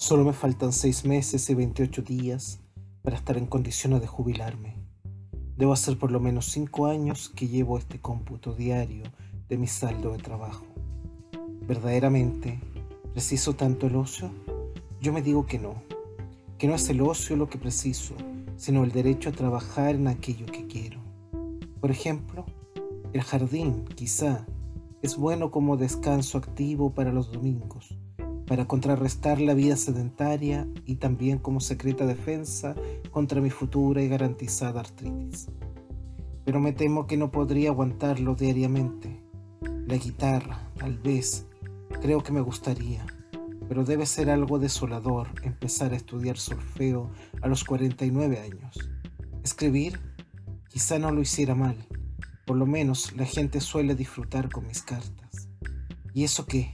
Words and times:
Solo 0.00 0.22
me 0.22 0.32
faltan 0.32 0.72
seis 0.72 1.04
meses 1.04 1.50
y 1.50 1.54
28 1.54 2.02
días 2.02 2.60
para 3.02 3.16
estar 3.16 3.36
en 3.36 3.46
condiciones 3.46 4.00
de 4.00 4.06
jubilarme. 4.06 4.76
Debo 5.56 5.72
hacer 5.72 5.98
por 5.98 6.12
lo 6.12 6.20
menos 6.20 6.52
cinco 6.52 6.86
años 6.86 7.30
que 7.30 7.48
llevo 7.48 7.76
este 7.76 8.00
cómputo 8.00 8.54
diario 8.54 9.02
de 9.48 9.58
mi 9.58 9.66
saldo 9.66 10.12
de 10.12 10.18
trabajo. 10.18 10.64
¿Verdaderamente 11.66 12.60
preciso 13.12 13.56
tanto 13.56 13.88
el 13.88 13.96
ocio? 13.96 14.30
Yo 15.00 15.12
me 15.12 15.20
digo 15.20 15.46
que 15.46 15.58
no, 15.58 15.82
que 16.58 16.68
no 16.68 16.76
es 16.76 16.88
el 16.90 17.00
ocio 17.00 17.34
lo 17.34 17.48
que 17.48 17.58
preciso, 17.58 18.14
sino 18.56 18.84
el 18.84 18.92
derecho 18.92 19.30
a 19.30 19.32
trabajar 19.32 19.96
en 19.96 20.06
aquello 20.06 20.46
que 20.46 20.68
quiero. 20.68 21.00
Por 21.80 21.90
ejemplo, 21.90 22.46
el 23.12 23.22
jardín, 23.22 23.84
quizá, 23.96 24.46
es 25.02 25.16
bueno 25.16 25.50
como 25.50 25.76
descanso 25.76 26.38
activo 26.38 26.94
para 26.94 27.12
los 27.12 27.32
domingos, 27.32 27.97
para 28.48 28.66
contrarrestar 28.66 29.40
la 29.40 29.52
vida 29.52 29.76
sedentaria 29.76 30.66
y 30.86 30.96
también 30.96 31.38
como 31.38 31.60
secreta 31.60 32.06
defensa 32.06 32.74
contra 33.10 33.42
mi 33.42 33.50
futura 33.50 34.02
y 34.02 34.08
garantizada 34.08 34.80
artritis. 34.80 35.48
Pero 36.46 36.58
me 36.58 36.72
temo 36.72 37.06
que 37.06 37.18
no 37.18 37.30
podría 37.30 37.68
aguantarlo 37.68 38.34
diariamente. 38.34 39.22
La 39.86 39.96
guitarra, 39.96 40.70
tal 40.78 40.98
vez, 40.98 41.46
creo 42.00 42.22
que 42.22 42.32
me 42.32 42.40
gustaría, 42.40 43.06
pero 43.68 43.84
debe 43.84 44.06
ser 44.06 44.30
algo 44.30 44.58
desolador 44.58 45.28
empezar 45.42 45.92
a 45.92 45.96
estudiar 45.96 46.38
solfeo 46.38 47.10
a 47.42 47.48
los 47.48 47.64
49 47.64 48.40
años. 48.40 48.90
Escribir, 49.44 50.00
quizá 50.70 50.98
no 50.98 51.10
lo 51.10 51.20
hiciera 51.20 51.54
mal, 51.54 51.76
por 52.46 52.56
lo 52.56 52.64
menos 52.64 53.14
la 53.14 53.26
gente 53.26 53.60
suele 53.60 53.94
disfrutar 53.94 54.50
con 54.50 54.66
mis 54.66 54.80
cartas. 54.80 55.50
¿Y 56.14 56.24
eso 56.24 56.46
qué? 56.46 56.72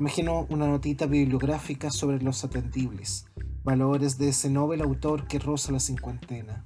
Imagino 0.00 0.46
una 0.48 0.66
notita 0.66 1.04
bibliográfica 1.04 1.90
sobre 1.90 2.22
los 2.22 2.42
atendibles, 2.42 3.26
valores 3.62 4.16
de 4.16 4.30
ese 4.30 4.48
novel 4.48 4.80
autor 4.80 5.28
que 5.28 5.38
roza 5.38 5.72
la 5.72 5.78
cincuentena, 5.78 6.64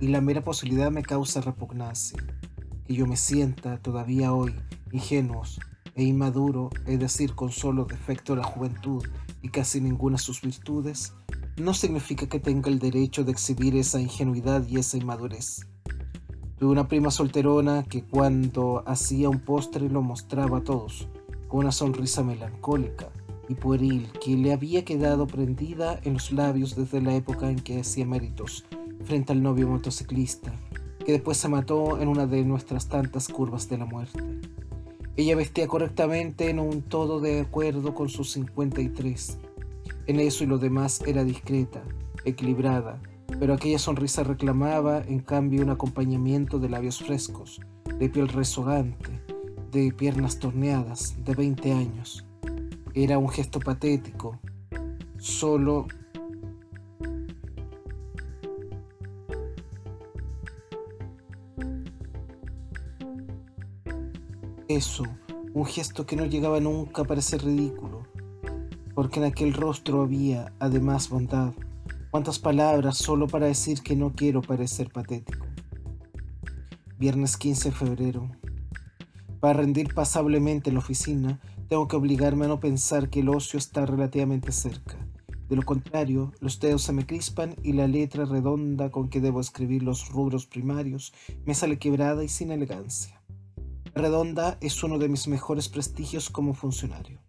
y 0.00 0.06
la 0.06 0.20
mera 0.20 0.44
posibilidad 0.44 0.88
me 0.92 1.02
causa 1.02 1.40
repugnancia, 1.40 2.22
que 2.86 2.94
yo 2.94 3.08
me 3.08 3.16
sienta 3.16 3.82
todavía 3.82 4.32
hoy 4.32 4.54
ingenuos 4.92 5.58
e 5.96 6.04
inmaduro, 6.04 6.70
es 6.86 7.00
decir, 7.00 7.34
con 7.34 7.50
solo 7.50 7.84
defecto 7.84 8.36
de 8.36 8.42
la 8.42 8.46
juventud 8.46 9.04
y 9.42 9.48
casi 9.48 9.80
ninguna 9.80 10.14
de 10.14 10.22
sus 10.22 10.40
virtudes, 10.40 11.14
no 11.56 11.74
significa 11.74 12.28
que 12.28 12.38
tenga 12.38 12.70
el 12.70 12.78
derecho 12.78 13.24
de 13.24 13.32
exhibir 13.32 13.74
esa 13.74 14.00
ingenuidad 14.00 14.64
y 14.68 14.78
esa 14.78 14.96
inmadurez. 14.96 15.66
Tuve 16.58 16.70
una 16.70 16.86
prima 16.86 17.10
solterona 17.10 17.82
que 17.82 18.04
cuando 18.04 18.84
hacía 18.86 19.28
un 19.28 19.40
postre 19.40 19.88
lo 19.88 20.00
mostraba 20.00 20.58
a 20.58 20.62
todos, 20.62 21.08
una 21.56 21.72
sonrisa 21.72 22.22
melancólica 22.22 23.08
y 23.48 23.54
pueril 23.54 24.08
que 24.22 24.36
le 24.36 24.52
había 24.52 24.84
quedado 24.84 25.26
prendida 25.26 25.98
en 26.04 26.14
los 26.14 26.32
labios 26.32 26.76
desde 26.76 27.00
la 27.00 27.14
época 27.14 27.50
en 27.50 27.58
que 27.58 27.80
hacía 27.80 28.04
méritos 28.04 28.66
frente 29.04 29.32
al 29.32 29.42
novio 29.42 29.68
motociclista, 29.68 30.52
que 31.04 31.12
después 31.12 31.38
se 31.38 31.48
mató 31.48 32.00
en 32.00 32.08
una 32.08 32.26
de 32.26 32.44
nuestras 32.44 32.88
tantas 32.88 33.28
curvas 33.28 33.68
de 33.68 33.78
la 33.78 33.86
muerte. 33.86 34.22
Ella 35.16 35.34
vestía 35.34 35.66
correctamente 35.66 36.50
en 36.50 36.58
un 36.58 36.82
todo 36.82 37.20
de 37.20 37.40
acuerdo 37.40 37.94
con 37.94 38.08
sus 38.08 38.32
53. 38.32 39.38
En 40.06 40.20
eso 40.20 40.44
y 40.44 40.46
lo 40.46 40.58
demás 40.58 41.00
era 41.06 41.24
discreta, 41.24 41.82
equilibrada, 42.24 43.00
pero 43.40 43.54
aquella 43.54 43.78
sonrisa 43.78 44.22
reclamaba 44.22 45.00
en 45.00 45.20
cambio 45.20 45.62
un 45.62 45.70
acompañamiento 45.70 46.58
de 46.58 46.68
labios 46.68 46.98
frescos, 46.98 47.60
de 47.98 48.08
piel 48.08 48.28
rezogante, 48.28 49.20
de 49.70 49.92
piernas 49.92 50.38
torneadas, 50.38 51.14
de 51.24 51.34
20 51.34 51.72
años. 51.72 52.24
Era 52.94 53.18
un 53.18 53.28
gesto 53.28 53.60
patético, 53.60 54.38
solo 55.18 55.86
eso, 64.68 65.04
un 65.54 65.66
gesto 65.66 66.06
que 66.06 66.16
no 66.16 66.26
llegaba 66.26 66.60
nunca 66.60 67.02
a 67.02 67.04
parecer 67.04 67.44
ridículo, 67.44 68.06
porque 68.94 69.20
en 69.20 69.26
aquel 69.26 69.54
rostro 69.54 70.02
había, 70.02 70.52
además, 70.58 71.08
bondad. 71.08 71.52
Cuántas 72.10 72.38
palabras 72.38 72.96
solo 72.96 73.26
para 73.26 73.46
decir 73.46 73.82
que 73.82 73.96
no 73.96 74.12
quiero 74.12 74.40
parecer 74.40 74.90
patético. 74.90 75.46
Viernes 76.98 77.36
15 77.36 77.70
de 77.70 77.74
febrero. 77.74 78.30
Para 79.40 79.60
rendir 79.60 79.94
pasablemente 79.94 80.70
en 80.70 80.74
la 80.74 80.80
oficina, 80.80 81.40
tengo 81.68 81.86
que 81.86 81.94
obligarme 81.94 82.46
a 82.46 82.48
no 82.48 82.58
pensar 82.58 83.08
que 83.08 83.20
el 83.20 83.28
ocio 83.28 83.56
está 83.56 83.86
relativamente 83.86 84.50
cerca. 84.50 84.96
De 85.48 85.54
lo 85.54 85.62
contrario, 85.62 86.32
los 86.40 86.58
dedos 86.58 86.82
se 86.82 86.92
me 86.92 87.06
crispan 87.06 87.54
y 87.62 87.72
la 87.72 87.86
letra 87.86 88.24
redonda 88.24 88.90
con 88.90 89.08
que 89.08 89.20
debo 89.20 89.40
escribir 89.40 89.82
los 89.82 90.08
rubros 90.08 90.46
primarios 90.46 91.14
me 91.46 91.54
sale 91.54 91.78
quebrada 91.78 92.24
y 92.24 92.28
sin 92.28 92.50
elegancia. 92.50 93.22
Redonda 93.94 94.58
es 94.60 94.82
uno 94.82 94.98
de 94.98 95.08
mis 95.08 95.28
mejores 95.28 95.68
prestigios 95.68 96.30
como 96.30 96.52
funcionario. 96.52 97.20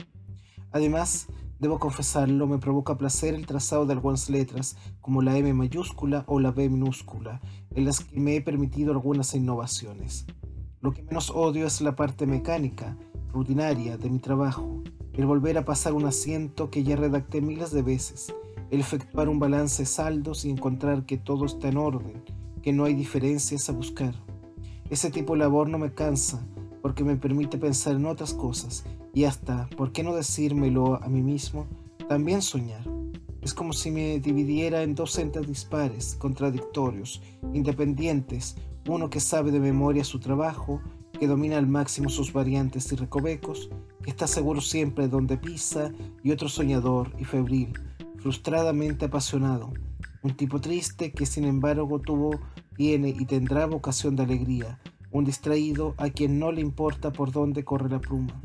Además, 0.72 1.28
debo 1.60 1.80
confesarlo, 1.80 2.48
me 2.48 2.58
provoca 2.58 2.98
placer 2.98 3.36
el 3.36 3.46
trazado 3.46 3.86
de 3.86 3.94
algunas 3.94 4.30
letras, 4.30 4.78
como 5.00 5.22
la 5.22 5.38
M 5.38 5.54
mayúscula 5.54 6.24
o 6.28 6.40
la 6.40 6.52
B 6.52 6.70
minúscula, 6.70 7.40
en 7.72 7.86
las 7.86 8.02
que 8.02 8.20
me 8.20 8.36
he 8.36 8.42
permitido 8.42 8.92
algunas 8.92 9.34
innovaciones. 9.36 10.26
Lo 10.82 10.94
que 10.94 11.04
menos 11.04 11.30
odio 11.30 11.68
es 11.68 11.82
la 11.82 11.98
parte 11.98 12.26
mecánica, 12.26 12.96
rutinaria 13.34 13.98
de 13.98 14.10
mi 14.10 14.20
trabajo, 14.20 14.82
el 15.12 15.26
volver 15.26 15.58
a 15.58 15.66
pasar 15.66 15.92
un 15.92 16.06
asiento 16.06 16.70
que 16.70 16.84
ya 16.84 16.96
redacté 16.96 17.42
miles 17.42 17.72
de 17.72 17.82
veces, 17.82 18.34
el 18.72 18.80
efectuar 18.80 19.28
un 19.28 19.40
balance 19.40 19.86
saldos 19.86 20.46
y 20.46 20.50
encontrar 20.50 21.06
que 21.06 21.18
todo 21.18 21.46
está 21.46 21.68
en 21.68 21.76
orden, 21.76 22.24
que 22.62 22.72
no 22.72 22.86
hay 22.86 22.94
diferencias 22.94 23.68
a 23.68 23.74
buscar. 23.74 24.16
Ese 24.90 25.12
tipo 25.12 25.34
de 25.34 25.40
labor 25.40 25.68
no 25.68 25.78
me 25.78 25.94
cansa, 25.94 26.48
porque 26.82 27.04
me 27.04 27.18
permite 27.18 27.58
pensar 27.58 27.98
en 27.98 28.06
otras 28.06 28.34
cosas 28.34 28.86
y 29.14 29.26
hasta, 29.26 29.68
¿por 29.76 29.92
qué 29.92 30.02
no 30.02 30.16
decírmelo 30.16 31.04
a 31.04 31.10
mí 31.10 31.22
mismo? 31.22 31.68
También 32.08 32.42
soñar. 32.42 32.84
Es 33.42 33.54
como 33.54 33.74
si 33.74 33.92
me 33.92 34.20
dividiera 34.20 34.84
en 34.84 34.96
dos 34.96 35.18
entes 35.20 35.46
dispares, 35.46 36.16
contradictorios, 36.16 37.22
independientes, 37.54 38.56
uno 38.88 39.10
que 39.10 39.20
sabe 39.20 39.52
de 39.52 39.60
memoria 39.60 40.04
su 40.04 40.20
trabajo, 40.20 40.82
que 41.20 41.28
domina 41.28 41.58
al 41.58 41.68
máximo 41.68 42.10
sus 42.10 42.32
variantes 42.32 42.92
y 42.92 42.96
recovecos, 42.96 43.70
que 44.04 44.10
está 44.10 44.28
seguro 44.28 44.62
siempre 44.62 45.06
de 45.06 45.10
donde 45.10 45.38
pisa, 45.38 45.92
y 46.24 46.32
otro 46.32 46.50
soñador 46.50 47.14
y 47.20 47.26
febril, 47.26 47.74
frustradamente 48.18 49.06
apasionado, 49.06 49.74
un 50.24 50.36
tipo 50.36 50.60
triste 50.60 51.12
que 51.12 51.26
sin 51.26 51.46
embargo 51.46 52.00
tuvo, 52.00 52.40
tiene 52.76 53.10
y 53.10 53.26
tendrá 53.26 53.66
vocación 53.66 54.16
de 54.16 54.24
alegría, 54.24 54.80
un 55.12 55.26
distraído 55.26 55.96
a 55.98 56.10
quien 56.10 56.40
no 56.40 56.52
le 56.52 56.62
importa 56.62 57.12
por 57.12 57.32
dónde 57.32 57.64
corre 57.64 57.90
la 57.90 58.00
pluma, 58.00 58.42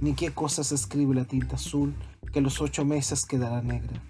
ni 0.00 0.14
qué 0.14 0.30
cosas 0.30 0.72
escribe 0.72 1.14
la 1.14 1.24
tinta 1.24 1.56
azul 1.56 1.94
que 2.32 2.40
los 2.40 2.60
ocho 2.60 2.84
meses 2.84 3.24
quedará 3.24 3.62
negra. 3.62 4.02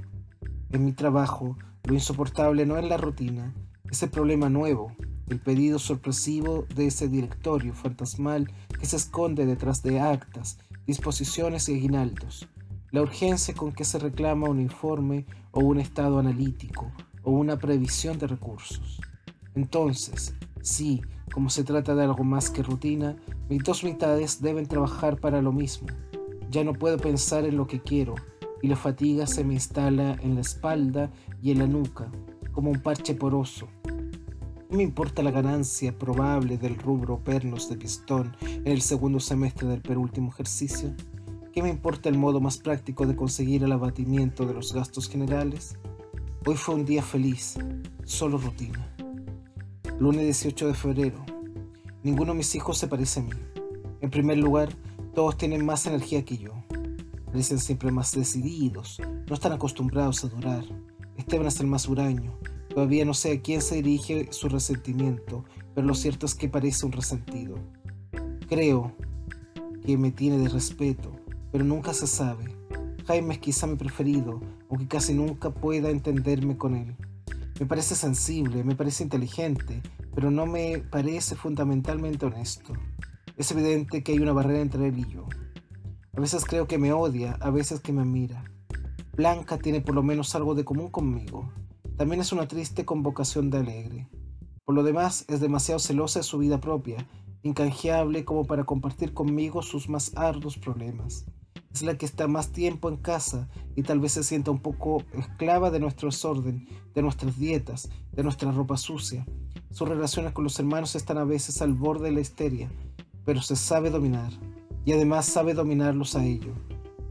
En 0.70 0.84
mi 0.84 0.92
trabajo, 0.92 1.56
lo 1.84 1.94
insoportable 1.94 2.66
no 2.66 2.76
es 2.76 2.84
la 2.84 2.96
rutina, 2.96 3.54
ese 3.90 4.08
problema 4.08 4.48
nuevo, 4.48 4.92
el 5.30 5.40
pedido 5.40 5.78
sorpresivo 5.78 6.64
de 6.74 6.86
ese 6.86 7.08
directorio 7.08 7.74
fantasmal 7.74 8.50
que 8.78 8.86
se 8.86 8.96
esconde 8.96 9.46
detrás 9.46 9.82
de 9.82 10.00
actas, 10.00 10.58
disposiciones 10.86 11.68
y 11.68 11.74
aguinaldos, 11.74 12.48
la 12.90 13.02
urgencia 13.02 13.54
con 13.54 13.72
que 13.72 13.84
se 13.84 13.98
reclama 13.98 14.48
un 14.48 14.60
informe 14.60 15.26
o 15.50 15.60
un 15.60 15.80
estado 15.80 16.18
analítico 16.18 16.90
o 17.22 17.32
una 17.32 17.58
previsión 17.58 18.18
de 18.18 18.26
recursos. 18.26 19.00
Entonces, 19.54 20.34
sí, 20.62 21.02
como 21.32 21.50
se 21.50 21.64
trata 21.64 21.94
de 21.94 22.04
algo 22.04 22.24
más 22.24 22.48
que 22.48 22.62
rutina, 22.62 23.16
mis 23.50 23.62
dos 23.62 23.84
mitades 23.84 24.40
deben 24.40 24.66
trabajar 24.66 25.18
para 25.20 25.42
lo 25.42 25.52
mismo. 25.52 25.88
Ya 26.50 26.64
no 26.64 26.72
puedo 26.72 26.96
pensar 26.96 27.44
en 27.44 27.56
lo 27.56 27.66
que 27.66 27.80
quiero 27.80 28.14
y 28.62 28.68
la 28.68 28.76
fatiga 28.76 29.26
se 29.26 29.44
me 29.44 29.54
instala 29.54 30.16
en 30.22 30.36
la 30.36 30.40
espalda 30.40 31.10
y 31.42 31.50
en 31.50 31.58
la 31.58 31.66
nuca, 31.66 32.10
como 32.52 32.70
un 32.70 32.80
parche 32.80 33.14
poroso 33.14 33.68
no 34.70 34.76
me 34.76 34.82
importa 34.82 35.22
la 35.22 35.30
ganancia 35.30 35.98
probable 35.98 36.58
del 36.58 36.76
rubro 36.76 37.18
pernos 37.24 37.70
de 37.70 37.76
pistón 37.76 38.36
en 38.42 38.68
el 38.68 38.82
segundo 38.82 39.18
semestre 39.18 39.66
del 39.66 39.80
penúltimo 39.80 40.28
ejercicio. 40.28 40.94
¿Qué 41.54 41.62
me 41.62 41.70
importa 41.70 42.10
el 42.10 42.18
modo 42.18 42.40
más 42.40 42.58
práctico 42.58 43.06
de 43.06 43.16
conseguir 43.16 43.64
el 43.64 43.72
abatimiento 43.72 44.44
de 44.44 44.52
los 44.52 44.74
gastos 44.74 45.08
generales? 45.08 45.78
Hoy 46.44 46.56
fue 46.56 46.74
un 46.74 46.84
día 46.84 47.02
feliz, 47.02 47.56
solo 48.04 48.36
rutina. 48.36 48.94
Lunes 49.98 50.24
18 50.24 50.68
de 50.68 50.74
febrero. 50.74 51.24
Ninguno 52.02 52.32
de 52.32 52.38
mis 52.38 52.54
hijos 52.54 52.76
se 52.76 52.88
parece 52.88 53.20
a 53.20 53.22
mí. 53.22 53.30
En 54.02 54.10
primer 54.10 54.36
lugar, 54.36 54.68
todos 55.14 55.38
tienen 55.38 55.64
más 55.64 55.86
energía 55.86 56.24
que 56.26 56.36
yo. 56.36 56.52
Parecen 57.24 57.58
siempre 57.58 57.90
más 57.90 58.12
decididos, 58.12 59.00
no 59.26 59.34
están 59.34 59.52
acostumbrados 59.52 60.24
a 60.24 60.28
durar. 60.28 60.64
Esteban 61.16 61.46
es 61.46 61.58
el 61.58 61.66
más 61.66 61.88
huraño, 61.88 62.38
Todavía 62.78 63.04
no 63.04 63.12
sé 63.12 63.32
a 63.32 63.42
quién 63.42 63.60
se 63.60 63.74
dirige 63.74 64.28
su 64.30 64.48
resentimiento, 64.48 65.44
pero 65.74 65.84
lo 65.84 65.96
cierto 65.96 66.26
es 66.26 66.36
que 66.36 66.48
parece 66.48 66.86
un 66.86 66.92
resentido. 66.92 67.56
Creo 68.48 68.92
que 69.84 69.98
me 69.98 70.12
tiene 70.12 70.38
de 70.38 70.48
respeto, 70.48 71.10
pero 71.50 71.64
nunca 71.64 71.92
se 71.92 72.06
sabe. 72.06 72.54
Jaime 73.04 73.34
es 73.34 73.40
quizá 73.40 73.66
mi 73.66 73.74
preferido, 73.74 74.40
aunque 74.70 74.86
casi 74.86 75.12
nunca 75.12 75.50
pueda 75.50 75.90
entenderme 75.90 76.56
con 76.56 76.76
él. 76.76 76.94
Me 77.58 77.66
parece 77.66 77.96
sensible, 77.96 78.62
me 78.62 78.76
parece 78.76 79.02
inteligente, 79.02 79.82
pero 80.14 80.30
no 80.30 80.46
me 80.46 80.78
parece 80.78 81.34
fundamentalmente 81.34 82.26
honesto. 82.26 82.74
Es 83.36 83.50
evidente 83.50 84.04
que 84.04 84.12
hay 84.12 84.20
una 84.20 84.32
barrera 84.32 84.60
entre 84.60 84.86
él 84.86 85.00
y 85.00 85.12
yo. 85.12 85.26
A 86.16 86.20
veces 86.20 86.44
creo 86.44 86.68
que 86.68 86.78
me 86.78 86.92
odia, 86.92 87.38
a 87.40 87.50
veces 87.50 87.80
que 87.80 87.92
me 87.92 88.02
admira. 88.02 88.44
Blanca 89.16 89.58
tiene 89.58 89.80
por 89.80 89.96
lo 89.96 90.04
menos 90.04 90.36
algo 90.36 90.54
de 90.54 90.64
común 90.64 90.92
conmigo. 90.92 91.50
También 91.98 92.20
es 92.20 92.30
una 92.30 92.46
triste 92.46 92.84
convocación 92.84 93.50
de 93.50 93.58
alegre. 93.58 94.08
Por 94.64 94.76
lo 94.76 94.84
demás, 94.84 95.24
es 95.26 95.40
demasiado 95.40 95.80
celosa 95.80 96.20
de 96.20 96.22
su 96.22 96.38
vida 96.38 96.60
propia, 96.60 97.04
incanjeable 97.42 98.24
como 98.24 98.44
para 98.44 98.62
compartir 98.62 99.12
conmigo 99.12 99.62
sus 99.62 99.88
más 99.88 100.16
arduos 100.16 100.56
problemas. 100.58 101.26
Es 101.74 101.82
la 101.82 101.98
que 101.98 102.06
está 102.06 102.28
más 102.28 102.52
tiempo 102.52 102.88
en 102.88 102.98
casa 102.98 103.48
y 103.74 103.82
tal 103.82 103.98
vez 103.98 104.12
se 104.12 104.22
sienta 104.22 104.52
un 104.52 104.60
poco 104.60 105.02
esclava 105.12 105.72
de 105.72 105.80
nuestro 105.80 106.08
desorden, 106.08 106.68
de 106.94 107.02
nuestras 107.02 107.36
dietas, 107.36 107.90
de 108.12 108.22
nuestra 108.22 108.52
ropa 108.52 108.76
sucia. 108.76 109.26
Sus 109.72 109.88
relaciones 109.88 110.30
con 110.30 110.44
los 110.44 110.56
hermanos 110.60 110.94
están 110.94 111.18
a 111.18 111.24
veces 111.24 111.60
al 111.62 111.72
borde 111.72 112.10
de 112.10 112.12
la 112.12 112.20
histeria, 112.20 112.70
pero 113.24 113.42
se 113.42 113.56
sabe 113.56 113.90
dominar 113.90 114.30
y 114.84 114.92
además 114.92 115.26
sabe 115.26 115.52
dominarlos 115.52 116.14
a 116.14 116.24
ellos. 116.24 116.56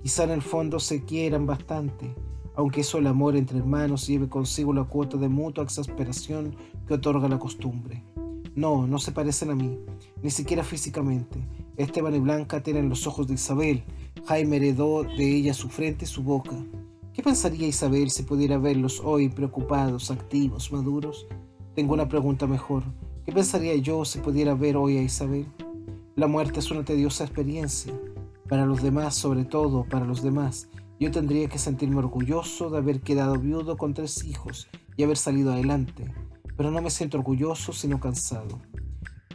Quizá 0.01 0.23
en 0.23 0.31
el 0.31 0.41
fondo 0.41 0.79
se 0.79 1.03
quieran 1.03 1.45
bastante, 1.45 2.15
aunque 2.57 2.81
eso 2.81 2.97
el 2.97 3.05
amor 3.05 3.35
entre 3.35 3.59
hermanos 3.59 4.07
lleve 4.07 4.27
consigo 4.27 4.73
la 4.73 4.83
cuota 4.83 5.15
de 5.17 5.29
mutua 5.29 5.63
exasperación 5.63 6.55
que 6.87 6.95
otorga 6.95 7.29
la 7.29 7.37
costumbre. 7.37 8.03
No, 8.55 8.87
no 8.87 8.97
se 8.97 9.11
parecen 9.11 9.51
a 9.51 9.55
mí, 9.55 9.77
ni 10.23 10.31
siquiera 10.31 10.63
físicamente. 10.63 11.39
Esteban 11.77 12.15
y 12.15 12.19
Blanca 12.19 12.63
tienen 12.63 12.89
los 12.89 13.05
ojos 13.05 13.27
de 13.27 13.35
Isabel, 13.35 13.83
Jaime 14.25 14.57
heredó 14.57 15.03
de 15.03 15.35
ella 15.35 15.53
su 15.53 15.69
frente 15.69 16.05
y 16.05 16.07
su 16.07 16.23
boca. 16.23 16.55
¿Qué 17.13 17.21
pensaría 17.21 17.67
Isabel 17.67 18.09
si 18.09 18.23
pudiera 18.23 18.57
verlos 18.57 19.01
hoy 19.05 19.29
preocupados, 19.29 20.09
activos, 20.09 20.71
maduros? 20.71 21.27
Tengo 21.75 21.93
una 21.93 22.09
pregunta 22.09 22.47
mejor. 22.47 22.81
¿Qué 23.23 23.31
pensaría 23.31 23.75
yo 23.75 24.03
si 24.03 24.17
pudiera 24.17 24.55
ver 24.55 24.77
hoy 24.77 24.97
a 24.97 25.03
Isabel? 25.03 25.45
La 26.15 26.25
muerte 26.25 26.59
es 26.59 26.71
una 26.71 26.83
tediosa 26.83 27.23
experiencia. 27.23 27.93
Para 28.49 28.65
los 28.65 28.81
demás, 28.81 29.13
sobre 29.13 29.45
todo 29.45 29.83
para 29.83 30.05
los 30.05 30.23
demás, 30.23 30.69
yo 30.99 31.11
tendría 31.11 31.47
que 31.47 31.59
sentirme 31.59 31.97
orgulloso 31.97 32.69
de 32.71 32.79
haber 32.79 33.01
quedado 33.01 33.37
viudo 33.37 33.77
con 33.77 33.93
tres 33.93 34.23
hijos 34.23 34.67
y 34.95 35.03
haber 35.03 35.17
salido 35.17 35.53
adelante, 35.53 36.11
pero 36.55 36.71
no 36.71 36.81
me 36.81 36.89
siento 36.89 37.17
orgulloso 37.17 37.71
sino 37.71 37.99
cansado. 37.99 38.59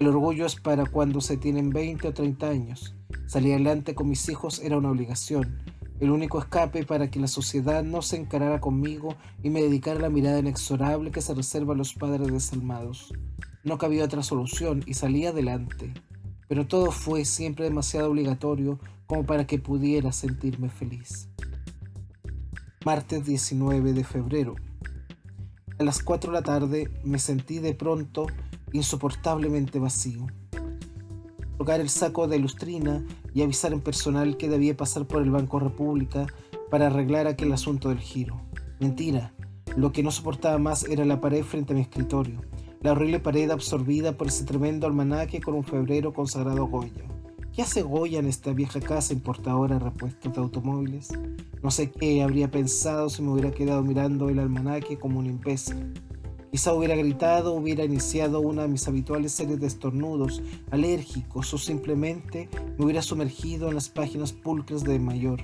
El 0.00 0.08
orgullo 0.08 0.44
es 0.44 0.56
para 0.56 0.86
cuando 0.86 1.20
se 1.20 1.36
tienen 1.36 1.70
20 1.70 2.08
o 2.08 2.12
30 2.12 2.48
años. 2.48 2.96
Salir 3.26 3.54
adelante 3.54 3.94
con 3.94 4.08
mis 4.08 4.28
hijos 4.28 4.60
era 4.60 4.76
una 4.76 4.90
obligación, 4.90 5.58
el 6.00 6.10
único 6.10 6.40
escape 6.40 6.84
para 6.84 7.10
que 7.10 7.20
la 7.20 7.28
sociedad 7.28 7.84
no 7.84 8.02
se 8.02 8.16
encarara 8.16 8.60
conmigo 8.60 9.14
y 9.44 9.50
me 9.50 9.62
dedicara 9.62 10.00
la 10.00 10.10
mirada 10.10 10.40
inexorable 10.40 11.12
que 11.12 11.20
se 11.20 11.32
reserva 11.32 11.74
a 11.74 11.76
los 11.76 11.94
padres 11.94 12.32
desalmados. 12.32 13.14
No 13.62 13.78
cabía 13.78 14.04
otra 14.04 14.24
solución 14.24 14.82
y 14.84 14.94
salí 14.94 15.26
adelante, 15.26 15.94
pero 16.48 16.66
todo 16.66 16.90
fue 16.90 17.24
siempre 17.24 17.66
demasiado 17.66 18.10
obligatorio 18.10 18.80
como 19.06 19.24
para 19.24 19.46
que 19.46 19.60
pudiera 19.60 20.10
sentirme 20.10 20.68
feliz 20.68 21.31
martes 22.84 23.24
19 23.24 23.92
de 23.92 24.02
febrero. 24.02 24.56
A 25.78 25.84
las 25.84 26.02
4 26.02 26.32
de 26.32 26.38
la 26.38 26.42
tarde 26.42 26.90
me 27.04 27.18
sentí 27.18 27.60
de 27.60 27.74
pronto 27.74 28.26
insoportablemente 28.72 29.78
vacío. 29.78 30.26
Tocar 31.58 31.80
el 31.80 31.88
saco 31.88 32.26
de 32.26 32.40
lustrina 32.40 33.04
y 33.34 33.42
avisar 33.42 33.72
en 33.72 33.80
personal 33.80 34.36
que 34.36 34.48
debía 34.48 34.76
pasar 34.76 35.06
por 35.06 35.22
el 35.22 35.30
Banco 35.30 35.60
República 35.60 36.26
para 36.70 36.88
arreglar 36.88 37.28
aquel 37.28 37.52
asunto 37.52 37.88
del 37.88 38.00
giro. 38.00 38.40
Mentira, 38.80 39.32
lo 39.76 39.92
que 39.92 40.02
no 40.02 40.10
soportaba 40.10 40.58
más 40.58 40.84
era 40.84 41.04
la 41.04 41.20
pared 41.20 41.44
frente 41.44 41.72
a 41.72 41.76
mi 41.76 41.82
escritorio, 41.82 42.40
la 42.80 42.92
horrible 42.92 43.20
pared 43.20 43.50
absorbida 43.50 44.16
por 44.16 44.26
ese 44.26 44.44
tremendo 44.44 44.88
almanaque 44.88 45.40
con 45.40 45.54
un 45.54 45.62
febrero 45.62 46.12
consagrado 46.12 46.64
a 46.64 46.68
Goya. 46.68 47.04
¿Qué 47.54 47.60
hace 47.60 47.82
Goya 47.82 48.18
en 48.18 48.28
esta 48.28 48.54
vieja 48.54 48.80
casa 48.80 49.12
importadora 49.12 49.74
de 49.74 49.84
repuestos 49.84 50.32
de 50.32 50.40
automóviles? 50.40 51.10
No 51.62 51.70
sé 51.70 51.90
qué 51.90 52.22
habría 52.22 52.50
pensado 52.50 53.10
si 53.10 53.20
me 53.20 53.30
hubiera 53.30 53.50
quedado 53.50 53.82
mirando 53.82 54.30
el 54.30 54.38
almanaque 54.38 54.98
como 54.98 55.18
un 55.18 55.26
imbécil. 55.26 55.92
Quizá 56.50 56.72
hubiera 56.72 56.96
gritado, 56.96 57.52
hubiera 57.52 57.84
iniciado 57.84 58.40
una 58.40 58.62
de 58.62 58.68
mis 58.68 58.88
habituales 58.88 59.32
series 59.32 59.60
de 59.60 59.66
estornudos 59.66 60.40
alérgicos 60.70 61.52
o 61.52 61.58
simplemente 61.58 62.48
me 62.78 62.86
hubiera 62.86 63.02
sumergido 63.02 63.68
en 63.68 63.74
las 63.74 63.90
páginas 63.90 64.32
pulcras 64.32 64.82
de 64.82 64.98
Mayor. 64.98 65.42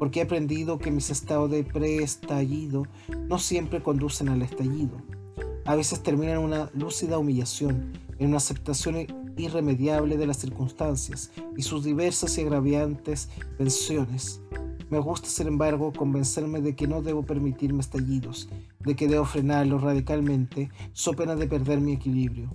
Porque 0.00 0.18
he 0.18 0.22
aprendido 0.24 0.80
que 0.80 0.90
mis 0.90 1.08
estados 1.10 1.52
de 1.52 1.62
preestallido 1.62 2.82
no 3.28 3.38
siempre 3.38 3.80
conducen 3.80 4.28
al 4.28 4.42
estallido. 4.42 5.00
A 5.66 5.76
veces 5.76 6.02
terminan 6.02 6.38
en 6.38 6.44
una 6.44 6.70
lúcida 6.74 7.16
humillación, 7.16 7.92
en 8.18 8.26
una 8.26 8.38
aceptación 8.38 9.06
irremediable 9.36 10.16
de 10.16 10.26
las 10.26 10.38
circunstancias 10.38 11.30
y 11.56 11.62
sus 11.62 11.84
diversas 11.84 12.36
y 12.38 12.42
agraviantes 12.42 13.28
pensiones. 13.58 14.40
Me 14.90 14.98
gusta, 14.98 15.28
sin 15.28 15.46
embargo, 15.46 15.92
convencerme 15.92 16.60
de 16.60 16.76
que 16.76 16.86
no 16.86 17.00
debo 17.00 17.22
permitirme 17.22 17.80
estallidos, 17.80 18.48
de 18.80 18.94
que 18.94 19.08
debo 19.08 19.24
frenarlos 19.24 19.82
radicalmente, 19.82 20.70
so 20.92 21.12
pena 21.12 21.34
de 21.34 21.46
perder 21.46 21.80
mi 21.80 21.92
equilibrio. 21.92 22.50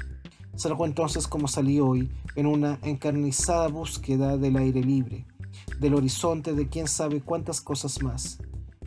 Salgo 0.56 0.86
entonces 0.86 1.28
como 1.28 1.48
salí 1.48 1.80
hoy, 1.80 2.12
en 2.36 2.46
una 2.46 2.80
encarnizada 2.84 3.68
búsqueda 3.68 4.38
del 4.38 4.58
aire 4.58 4.82
libre, 4.82 5.26
del 5.80 5.96
horizonte 5.96 6.54
de 6.54 6.68
quién 6.70 6.88
sabe 6.88 7.22
cuántas 7.22 7.62
cosas 7.62 8.04
más. 8.04 8.40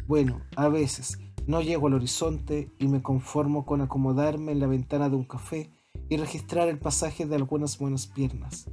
Bueno, 0.07 0.41
a 0.57 0.69
veces 0.69 1.19
no 1.47 1.61
llego 1.61 1.89
al 1.89 1.95
horizonte 1.95 2.71
y 2.79 2.87
me 2.87 3.03
conformo 3.03 3.67
con 3.67 3.81
acomodarme 3.81 4.53
en 4.53 4.61
la 4.61 4.67
ventana 4.67 5.09
de 5.09 5.17
un 5.17 5.25
café 5.25 5.71
y 6.11 6.17
registrar 6.17 6.69
el 6.69 6.79
pasaje 6.79 7.25
de 7.25 7.37
algunas 7.37 7.79
buenas 7.79 8.07
piernas. 8.07 8.69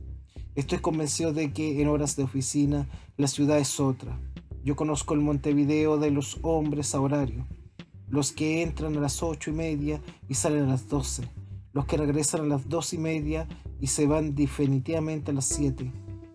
Estoy 0.55 0.79
convencido 0.79 1.33
de 1.33 1.53
que 1.53 1.81
en 1.81 1.87
horas 1.87 2.15
de 2.15 2.23
oficina 2.23 2.89
la 3.15 3.27
ciudad 3.27 3.59
es 3.59 3.79
otra. 3.79 4.19
Yo 4.63 4.75
conozco 4.75 5.13
el 5.13 5.21
Montevideo 5.21 5.97
de 5.97 6.09
los 6.09 6.39
hombres 6.41 6.95
a 6.95 6.99
horario, 6.99 7.45
los 8.09 8.31
que 8.31 8.63
entran 8.63 8.97
a 8.97 8.99
las 8.99 9.21
ocho 9.21 9.51
y 9.51 9.53
media 9.53 10.01
y 10.27 10.33
salen 10.33 10.63
a 10.63 10.67
las 10.67 10.89
doce, 10.89 11.29
los 11.73 11.85
que 11.85 11.97
regresan 11.97 12.41
a 12.41 12.47
las 12.47 12.67
dos 12.67 12.93
y 12.93 12.97
media 12.97 13.47
y 13.79 13.87
se 13.87 14.07
van 14.07 14.33
definitivamente 14.33 15.29
a 15.29 15.35
las 15.35 15.45
siete, 15.45 15.91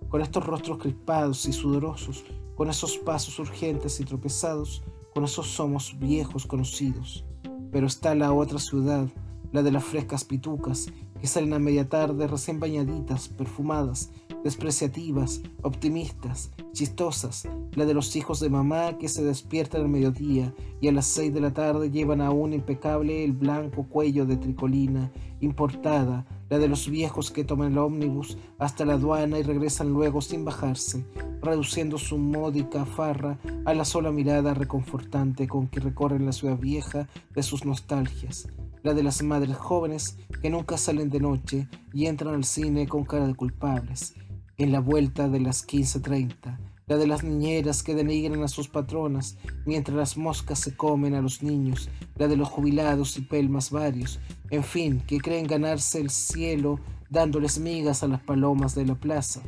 con 0.09 0.21
estos 0.21 0.47
rostros 0.47 0.78
crispados 0.78 1.45
y 1.47 1.52
sudorosos, 1.52 2.25
con 2.54 2.71
esos 2.71 2.99
pasos 2.99 3.40
urgentes 3.40 3.99
y 3.99 4.04
tropezados, 4.04 4.85
con 5.14 5.25
esos 5.25 5.49
somos 5.49 5.99
viejos 5.99 6.47
conocidos. 6.47 7.25
Pero 7.73 7.88
está 7.88 8.14
la 8.14 8.33
otra 8.33 8.61
ciudad, 8.61 9.09
la 9.52 9.62
de 9.62 9.71
las 9.71 9.85
frescas 9.85 10.25
pitucas, 10.25 10.90
que 11.21 11.26
salen 11.26 11.52
a 11.52 11.59
media 11.59 11.88
tarde 11.88 12.26
recién 12.26 12.59
bañaditas, 12.59 13.28
perfumadas, 13.28 14.11
despreciativas, 14.42 15.42
optimistas, 15.62 16.50
chistosas, 16.73 17.47
la 17.75 17.85
de 17.85 17.94
los 17.94 18.16
hijos 18.16 18.40
de 18.40 18.50
mamá 18.50 18.99
que 18.99 19.09
se 19.09 19.23
despiertan 19.23 19.82
al 19.82 19.88
mediodía 19.88 20.52
y 20.80 20.88
a 20.88 20.92
las 20.92 21.06
seis 21.06 21.32
de 21.32 21.40
la 21.40 21.52
tarde 21.52 21.90
llevan 21.90 22.21
aún 22.21 22.52
impecable 22.52 23.25
el 23.25 23.32
blanco 23.32 23.85
cuello 23.88 24.26
de 24.26 24.37
tricolina 24.37 25.12
importada, 25.40 26.26
la 26.52 26.59
de 26.59 26.68
los 26.68 26.90
viejos 26.90 27.30
que 27.30 27.44
toman 27.44 27.73
el 27.73 27.78
ómnibus 27.78 28.37
hasta 28.59 28.85
la 28.85 28.92
aduana 28.92 29.38
y 29.38 29.42
regresan 29.42 29.88
luego 29.88 30.21
sin 30.21 30.44
bajarse, 30.44 31.02
reduciendo 31.40 31.97
su 31.97 32.18
módica 32.18 32.85
farra 32.85 33.38
a 33.64 33.73
la 33.73 33.87
sola 33.87 34.12
mirada 34.12 34.52
reconfortante 34.52 35.49
con 35.49 35.68
que 35.68 35.80
recorren 35.80 36.26
la 36.26 36.32
ciudad 36.32 36.59
vieja 36.59 37.09
de 37.35 37.42
sus 37.42 37.64
nostalgias 37.64 38.49
la 38.82 38.92
de 38.92 39.02
las 39.02 39.23
madres 39.23 39.56
jóvenes 39.56 40.18
que 40.42 40.50
nunca 40.50 40.76
salen 40.76 41.09
de 41.09 41.21
noche 41.21 41.68
y 41.94 42.04
entran 42.04 42.35
al 42.35 42.44
cine 42.44 42.87
con 42.87 43.04
cara 43.04 43.26
de 43.26 43.35
culpables, 43.35 44.14
en 44.59 44.73
la 44.73 44.80
vuelta 44.80 45.30
de 45.30 45.40
las 45.40 45.66
15.30, 45.66 46.59
la 46.87 46.97
de 46.97 47.07
las 47.07 47.23
niñeras 47.23 47.83
que 47.83 47.95
denigran 47.95 48.43
a 48.43 48.49
sus 48.49 48.69
patronas 48.69 49.37
mientras 49.65 49.97
las 49.97 50.17
moscas 50.17 50.59
se 50.59 50.77
comen 50.77 51.15
a 51.15 51.23
los 51.23 51.43
niños, 51.43 51.89
la 52.17 52.29
de 52.29 52.37
los 52.37 52.49
jubilados 52.49 53.17
y 53.17 53.23
pelmas 53.23 53.71
varios, 53.71 54.19
en 54.51 54.65
fin, 54.65 55.01
que 55.07 55.19
creen 55.19 55.47
ganarse 55.47 56.01
el 56.01 56.11
cielo 56.11 56.79
dándoles 57.09 57.59
migas 57.59 58.03
a 58.03 58.09
las 58.09 58.21
palomas 58.21 58.75
de 58.75 58.87
la 58.87 58.95
plaza. 58.95 59.43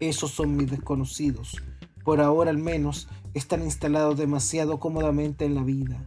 Esos 0.00 0.30
son 0.30 0.56
mis 0.56 0.70
desconocidos. 0.70 1.62
Por 2.04 2.20
ahora 2.20 2.50
al 2.50 2.58
menos 2.58 3.08
están 3.32 3.62
instalados 3.62 4.18
demasiado 4.18 4.78
cómodamente 4.78 5.44
en 5.44 5.54
la 5.54 5.62
vida. 5.62 6.04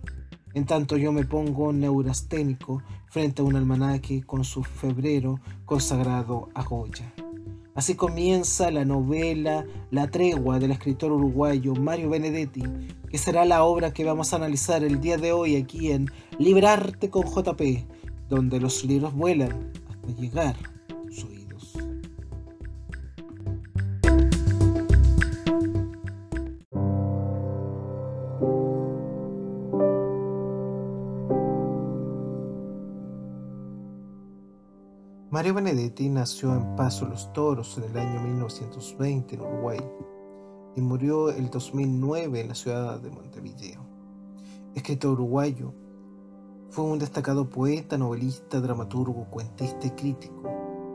En 0.54 0.66
tanto 0.66 0.98
yo 0.98 1.12
me 1.12 1.26
pongo 1.26 1.74
neurasténico 1.74 2.82
frente 3.10 3.42
a 3.42 3.46
un 3.46 3.56
almanaque 3.56 4.24
con 4.24 4.44
su 4.44 4.64
febrero 4.64 5.40
consagrado 5.66 6.50
a 6.54 6.64
Goya. 6.64 7.14
Así 7.78 7.94
comienza 7.94 8.72
la 8.72 8.86
novela 8.86 9.64
La 9.92 10.08
tregua 10.08 10.58
del 10.58 10.72
escritor 10.72 11.12
uruguayo 11.12 11.76
Mario 11.76 12.10
Benedetti, 12.10 12.64
que 13.08 13.20
será 13.20 13.46
la 13.46 13.64
obra 13.64 13.94
que 13.94 14.04
vamos 14.04 14.34
a 14.34 14.38
analizar 14.38 14.84
el 14.84 15.00
día 15.00 15.18
de 15.18 15.32
hoy 15.32 15.58
aquí 15.58 15.92
en 15.92 16.10
Librarte 16.40 17.12
con 17.12 17.28
JP, 17.28 17.62
donde 18.30 18.60
los 18.60 18.84
libros 18.84 19.14
vuelan 19.14 19.72
hasta 19.88 20.20
llegar 20.20 20.56
Mario 35.38 35.53
Benedetti 35.53 36.10
nació 36.10 36.51
en 36.56 36.75
Paso 36.75 37.06
Los 37.06 37.32
Toros 37.32 37.77
en 37.77 37.84
el 37.84 37.98
año 38.00 38.22
1920 38.22 39.36
en 39.36 39.41
Uruguay 39.41 39.77
y 40.75 40.82
murió 40.82 41.29
el 41.29 41.51
2009 41.51 42.41
en 42.41 42.48
la 42.48 42.56
ciudad 42.56 43.00
de 43.00 43.12
Montevideo. 43.12 43.88
Escritor 44.74 45.12
uruguayo, 45.12 45.75
fue 46.72 46.86
un 46.86 46.98
destacado 46.98 47.48
poeta, 47.48 48.00
novelista, 48.00 48.60
dramaturgo, 48.60 49.29
cuentista 49.29 49.86
y 49.86 49.91
crítico, 49.91 50.41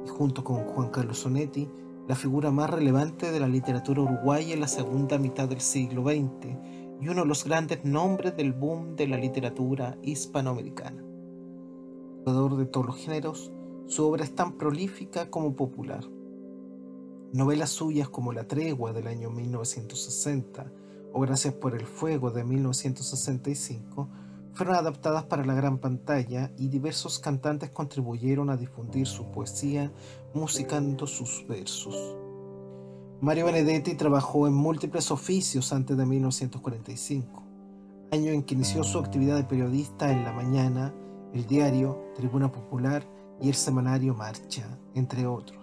y 0.05 0.09
junto 0.09 0.43
con 0.43 0.65
Juan 0.65 0.91
Carlos 0.91 1.21
Sonetti, 1.21 1.71
la 2.09 2.17
figura 2.17 2.51
más 2.51 2.69
relevante 2.69 3.31
de 3.31 3.39
la 3.39 3.47
literatura 3.47 4.03
uruguaya 4.03 4.55
en 4.55 4.61
la 4.61 4.67
segunda 4.67 5.19
mitad 5.19 5.49
del 5.49 5.61
siglo 5.61 6.03
XX 6.03 6.49
y 7.01 7.09
uno 7.09 7.23
de 7.23 7.29
los 7.29 7.45
grandes 7.45 7.85
nombres 7.85 8.37
del 8.37 8.53
boom 8.55 8.97
de 8.97 9.07
la 9.07 9.19
literatura 9.19 9.97
hispanoamericana. 10.03 11.01
Jugador 12.25 12.57
de 12.57 12.67
todos 12.67 12.87
los 12.87 12.97
géneros, 12.97 13.53
su 13.93 14.07
obra 14.07 14.25
es 14.25 14.35
tan 14.35 14.53
prolífica 14.53 15.29
como 15.29 15.55
popular. 15.55 16.03
Novelas 17.35 17.69
suyas 17.69 18.09
como 18.09 18.33
La 18.33 18.49
Tregua 18.49 18.95
del 18.95 19.07
año 19.07 19.29
1960 19.29 20.73
o 21.13 21.21
Gracias 21.21 21.53
por 21.53 21.75
el 21.75 21.85
Fuego 21.85 22.31
de 22.31 22.43
1965 22.43 24.09
fueron 24.55 24.77
adaptadas 24.77 25.25
para 25.25 25.45
la 25.45 25.53
gran 25.53 25.77
pantalla 25.77 26.53
y 26.57 26.69
diversos 26.69 27.19
cantantes 27.19 27.69
contribuyeron 27.69 28.49
a 28.49 28.57
difundir 28.57 29.07
su 29.07 29.31
poesía 29.31 29.93
musicando 30.33 31.07
sus 31.07 31.47
versos. 31.47 32.17
Mario 33.21 33.45
Benedetti 33.45 33.95
trabajó 33.95 34.47
en 34.47 34.55
múltiples 34.55 35.11
oficios 35.11 35.71
antes 35.71 35.99
de 35.99 36.07
1945, 36.07 37.43
año 38.11 38.33
en 38.33 38.43
que 38.43 38.55
inició 38.55 38.85
su 38.85 38.99
actividad 38.99 39.37
de 39.37 39.45
periodista 39.45 40.11
en 40.11 40.25
La 40.25 40.33
Mañana, 40.33 40.95
El 41.35 41.47
Diario, 41.47 42.07
Tribuna 42.15 42.51
Popular 42.51 43.07
y 43.43 43.49
el 43.49 43.55
semanario 43.55 44.15
Marcha, 44.15 44.79
entre 44.95 45.27
otros. 45.27 45.59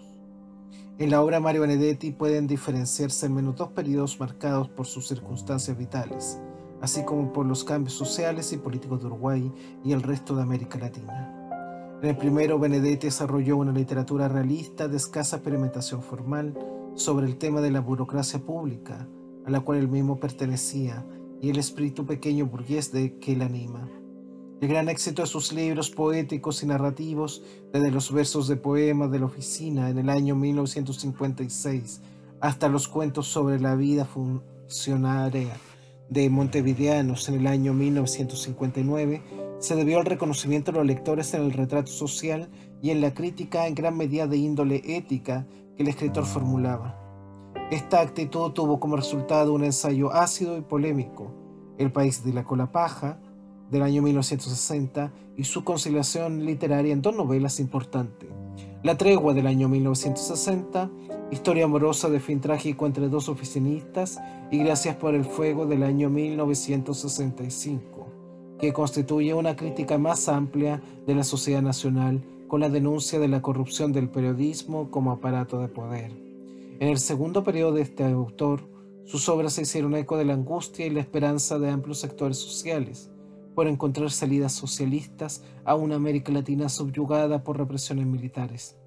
En 0.97 1.09
la 1.09 1.21
obra 1.21 1.39
Mario 1.39 1.61
Benedetti 1.61 2.11
pueden 2.11 2.45
diferenciarse 2.45 3.25
al 3.25 3.31
menos 3.31 3.55
dos 3.55 3.69
periodos 3.69 4.19
marcados 4.19 4.67
por 4.67 4.85
sus 4.85 5.07
circunstancias 5.07 5.77
vitales, 5.77 6.41
así 6.81 7.05
como 7.05 7.31
por 7.31 7.45
los 7.45 7.63
cambios 7.63 7.93
sociales 7.93 8.51
y 8.51 8.57
políticos 8.57 8.99
de 8.99 9.07
Uruguay 9.07 9.51
y 9.85 9.93
el 9.93 10.01
resto 10.01 10.35
de 10.35 10.41
América 10.41 10.77
Latina. 10.77 11.35
En 12.01 12.09
el 12.09 12.17
primero, 12.17 12.59
Benedetti 12.59 13.07
desarrolló 13.07 13.57
una 13.57 13.71
literatura 13.71 14.27
realista 14.27 14.89
de 14.89 14.97
escasa 14.97 15.37
experimentación 15.37 16.01
formal 16.01 16.57
sobre 16.95 17.27
el 17.27 17.37
tema 17.37 17.61
de 17.61 17.71
la 17.71 17.79
burocracia 17.79 18.39
pública, 18.39 19.07
a 19.45 19.49
la 19.49 19.61
cual 19.61 19.79
él 19.79 19.87
mismo 19.87 20.19
pertenecía, 20.19 21.05
y 21.41 21.49
el 21.49 21.57
espíritu 21.57 22.05
pequeño 22.05 22.45
burgués 22.45 22.91
de 22.91 23.19
que 23.19 23.33
él 23.33 23.41
anima. 23.41 23.89
El 24.61 24.67
gran 24.67 24.89
éxito 24.89 25.21
de 25.21 25.27
sus 25.27 25.53
libros 25.53 25.89
poéticos 25.89 26.63
y 26.63 26.65
narrativos, 26.65 27.41
desde 27.71 27.91
los 27.91 28.11
versos 28.11 28.49
de 28.49 28.57
poemas 28.57 29.09
de 29.09 29.19
la 29.19 29.25
oficina 29.25 29.89
en 29.89 29.97
el 29.97 30.09
año 30.09 30.35
1956 30.35 32.01
hasta 32.41 32.67
los 32.67 32.87
cuentos 32.87 33.27
sobre 33.27 33.59
la 33.59 33.75
vida 33.75 34.03
funcionaria 34.05 35.55
de 36.09 36.29
Montevideanos 36.29 37.29
en 37.29 37.35
el 37.35 37.47
año 37.47 37.73
1959 37.73 39.21
se 39.59 39.75
debió 39.75 39.99
al 39.99 40.05
reconocimiento 40.05 40.71
de 40.71 40.79
los 40.79 40.87
lectores 40.87 41.33
en 41.33 41.43
el 41.43 41.53
retrato 41.53 41.91
social 41.91 42.49
y 42.81 42.89
en 42.89 42.99
la 43.01 43.13
crítica 43.13 43.67
en 43.67 43.75
gran 43.75 43.95
medida 43.95 44.25
de 44.25 44.37
índole 44.37 44.81
ética 44.85 45.45
que 45.75 45.83
el 45.83 45.89
escritor 45.89 46.25
formulaba. 46.25 46.97
Esta 47.69 48.01
actitud 48.01 48.51
tuvo 48.51 48.79
como 48.79 48.95
resultado 48.95 49.53
un 49.53 49.63
ensayo 49.63 50.11
ácido 50.11 50.57
y 50.57 50.61
polémico, 50.61 51.35
El 51.77 51.91
país 51.91 52.25
de 52.25 52.33
la 52.33 52.43
cola 52.43 52.71
paja, 52.71 53.19
del 53.69 53.83
año 53.83 54.01
1960, 54.01 55.11
y 55.37 55.43
su 55.45 55.63
conciliación 55.63 56.45
literaria 56.45 56.93
en 56.93 57.01
dos 57.01 57.15
novelas 57.15 57.59
importantes, 57.59 58.29
La 58.83 58.97
tregua 58.97 59.33
del 59.33 59.47
año 59.47 59.69
1960 59.69 60.89
Historia 61.31 61.65
amorosa 61.65 62.09
de 62.09 62.19
fin 62.19 62.41
trágico 62.41 62.87
entre 62.87 63.07
dos 63.07 63.29
oficinistas 63.29 64.19
y 64.49 64.57
Gracias 64.57 64.95
por 64.95 65.13
el 65.13 65.23
fuego 65.25 65.67
del 65.67 65.83
año 65.83 66.09
1965, 66.09 68.07
que 68.59 68.73
constituye 68.73 69.35
una 69.35 69.55
crítica 69.55 69.99
más 69.99 70.27
amplia 70.27 70.81
de 71.05 71.13
la 71.13 71.23
sociedad 71.23 71.61
nacional 71.61 72.23
con 72.47 72.61
la 72.61 72.69
denuncia 72.69 73.19
de 73.19 73.27
la 73.27 73.43
corrupción 73.43 73.93
del 73.93 74.09
periodismo 74.09 74.89
como 74.89 75.11
aparato 75.11 75.59
de 75.59 75.67
poder. 75.67 76.11
En 76.79 76.87
el 76.87 76.97
segundo 76.97 77.43
periodo 77.43 77.73
de 77.73 77.83
este 77.83 78.05
autor, 78.05 78.61
sus 79.05 79.29
obras 79.29 79.53
se 79.53 79.61
hicieron 79.61 79.95
eco 79.95 80.17
de 80.17 80.25
la 80.25 80.33
angustia 80.33 80.87
y 80.87 80.89
la 80.89 81.01
esperanza 81.01 81.59
de 81.59 81.69
amplios 81.69 81.99
sectores 81.99 82.37
sociales 82.37 83.11
por 83.59 83.67
encontrar 83.67 84.09
salidas 84.09 84.53
socialistas 84.53 85.43
a 85.65 85.75
una 85.75 85.95
América 85.95 86.31
Latina 86.31 86.69
subyugada 86.69 87.43
por 87.43 87.57
represiones 87.57 88.05
militares. 88.05 88.77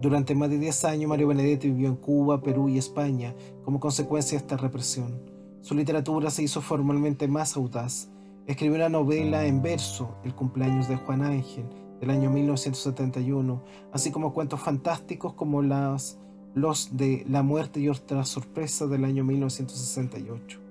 Durante 0.00 0.34
más 0.34 0.50
de 0.50 0.58
10 0.58 0.84
años, 0.86 1.08
Mario 1.08 1.28
Benedetti 1.28 1.70
vivió 1.70 1.86
en 1.86 1.94
Cuba, 1.94 2.42
Perú 2.42 2.68
y 2.68 2.76
España 2.76 3.36
como 3.64 3.78
consecuencia 3.78 4.36
de 4.36 4.42
esta 4.42 4.56
represión. 4.56 5.30
Su 5.60 5.76
literatura 5.76 6.28
se 6.30 6.42
hizo 6.42 6.60
formalmente 6.60 7.28
más 7.28 7.56
audaz. 7.56 8.10
Escribió 8.48 8.74
una 8.74 8.88
novela 8.88 9.46
en 9.46 9.62
verso, 9.62 10.16
El 10.24 10.34
cumpleaños 10.34 10.88
de 10.88 10.96
Juan 10.96 11.22
Ángel, 11.22 11.66
del 12.00 12.10
año 12.10 12.30
1971, 12.30 13.62
así 13.92 14.10
como 14.10 14.34
cuentos 14.34 14.58
fantásticos 14.58 15.34
como 15.34 15.62
las, 15.62 16.18
los 16.52 16.96
de 16.96 17.24
La 17.28 17.44
muerte 17.44 17.78
y 17.78 17.88
otra 17.88 18.24
sorpresa 18.24 18.88
del 18.88 19.04
año 19.04 19.22
1968. 19.22 20.61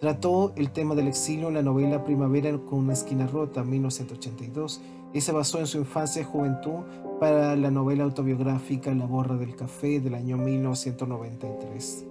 Trató 0.00 0.54
el 0.56 0.70
tema 0.70 0.94
del 0.94 1.08
exilio 1.08 1.48
en 1.48 1.54
la 1.54 1.62
novela 1.62 2.02
Primavera 2.04 2.56
con 2.56 2.78
una 2.78 2.94
esquina 2.94 3.26
rota, 3.26 3.64
1982, 3.64 4.80
y 5.12 5.20
se 5.20 5.30
basó 5.30 5.58
en 5.58 5.66
su 5.66 5.76
infancia 5.76 6.22
y 6.22 6.24
juventud 6.24 6.84
para 7.20 7.54
la 7.54 7.70
novela 7.70 8.04
autobiográfica 8.04 8.94
La 8.94 9.04
borra 9.04 9.36
del 9.36 9.54
café 9.56 10.00
del 10.00 10.14
año 10.14 10.38
1993. 10.38 12.06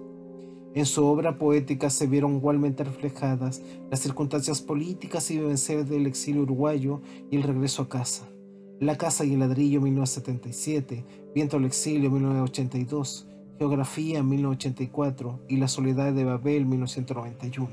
En 0.74 0.86
su 0.86 1.04
obra 1.04 1.36
poética 1.36 1.90
se 1.90 2.06
vieron 2.06 2.36
igualmente 2.36 2.84
reflejadas 2.84 3.60
las 3.90 3.98
circunstancias 3.98 4.62
políticas 4.62 5.28
y 5.32 5.38
vivencias 5.38 5.88
del 5.88 6.06
exilio 6.06 6.42
uruguayo 6.42 7.00
y 7.28 7.38
el 7.38 7.42
regreso 7.42 7.82
a 7.82 7.88
casa. 7.88 8.28
La 8.78 8.96
casa 8.96 9.24
y 9.24 9.34
el 9.34 9.40
ladrillo 9.40 9.80
1977, 9.80 11.04
Viento 11.34 11.56
al 11.56 11.64
exilio 11.64 12.08
1982, 12.08 13.26
Geografía 13.60 14.22
1984 14.22 15.40
y 15.46 15.58
La 15.58 15.68
soledad 15.68 16.14
de 16.14 16.24
Babel 16.24 16.64
1991. 16.64 17.68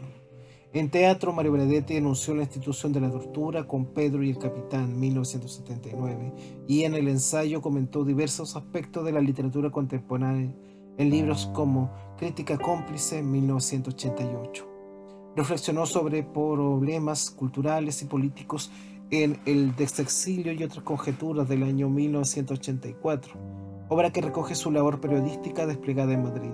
En 0.73 0.89
teatro, 0.89 1.31
Mario 1.31 1.53
Benedetti 1.53 1.93
denunció 1.93 2.35
la 2.35 2.43
institución 2.43 2.91
de 2.91 2.99
la 2.99 3.09
tortura 3.09 3.65
con 3.65 3.85
Pedro 3.93 4.21
y 4.21 4.31
el 4.31 4.37
Capitán 4.37 4.99
1979 4.99 6.65
y 6.67 6.83
en 6.83 6.93
el 6.93 7.07
ensayo 7.07 7.61
comentó 7.61 8.03
diversos 8.03 8.57
aspectos 8.57 9.05
de 9.05 9.13
la 9.13 9.21
literatura 9.21 9.71
contemporánea 9.71 10.53
en 10.97 11.09
libros 11.09 11.49
como 11.53 11.93
Crítica 12.17 12.57
cómplice 12.57 13.23
1988. 13.23 14.67
Reflexionó 15.37 15.85
sobre 15.85 16.21
problemas 16.21 17.31
culturales 17.31 18.01
y 18.01 18.07
políticos 18.07 18.71
en 19.09 19.39
El 19.45 19.73
desexilio 19.77 20.51
y 20.51 20.63
otras 20.65 20.83
conjeturas 20.83 21.47
del 21.47 21.63
año 21.63 21.89
1984, 21.89 23.56
obra 23.89 24.11
que 24.11 24.21
recoge 24.21 24.55
su 24.55 24.71
labor 24.71 24.99
periodística 24.99 25.65
desplegada 25.65 26.13
en 26.13 26.23
Madrid. 26.23 26.51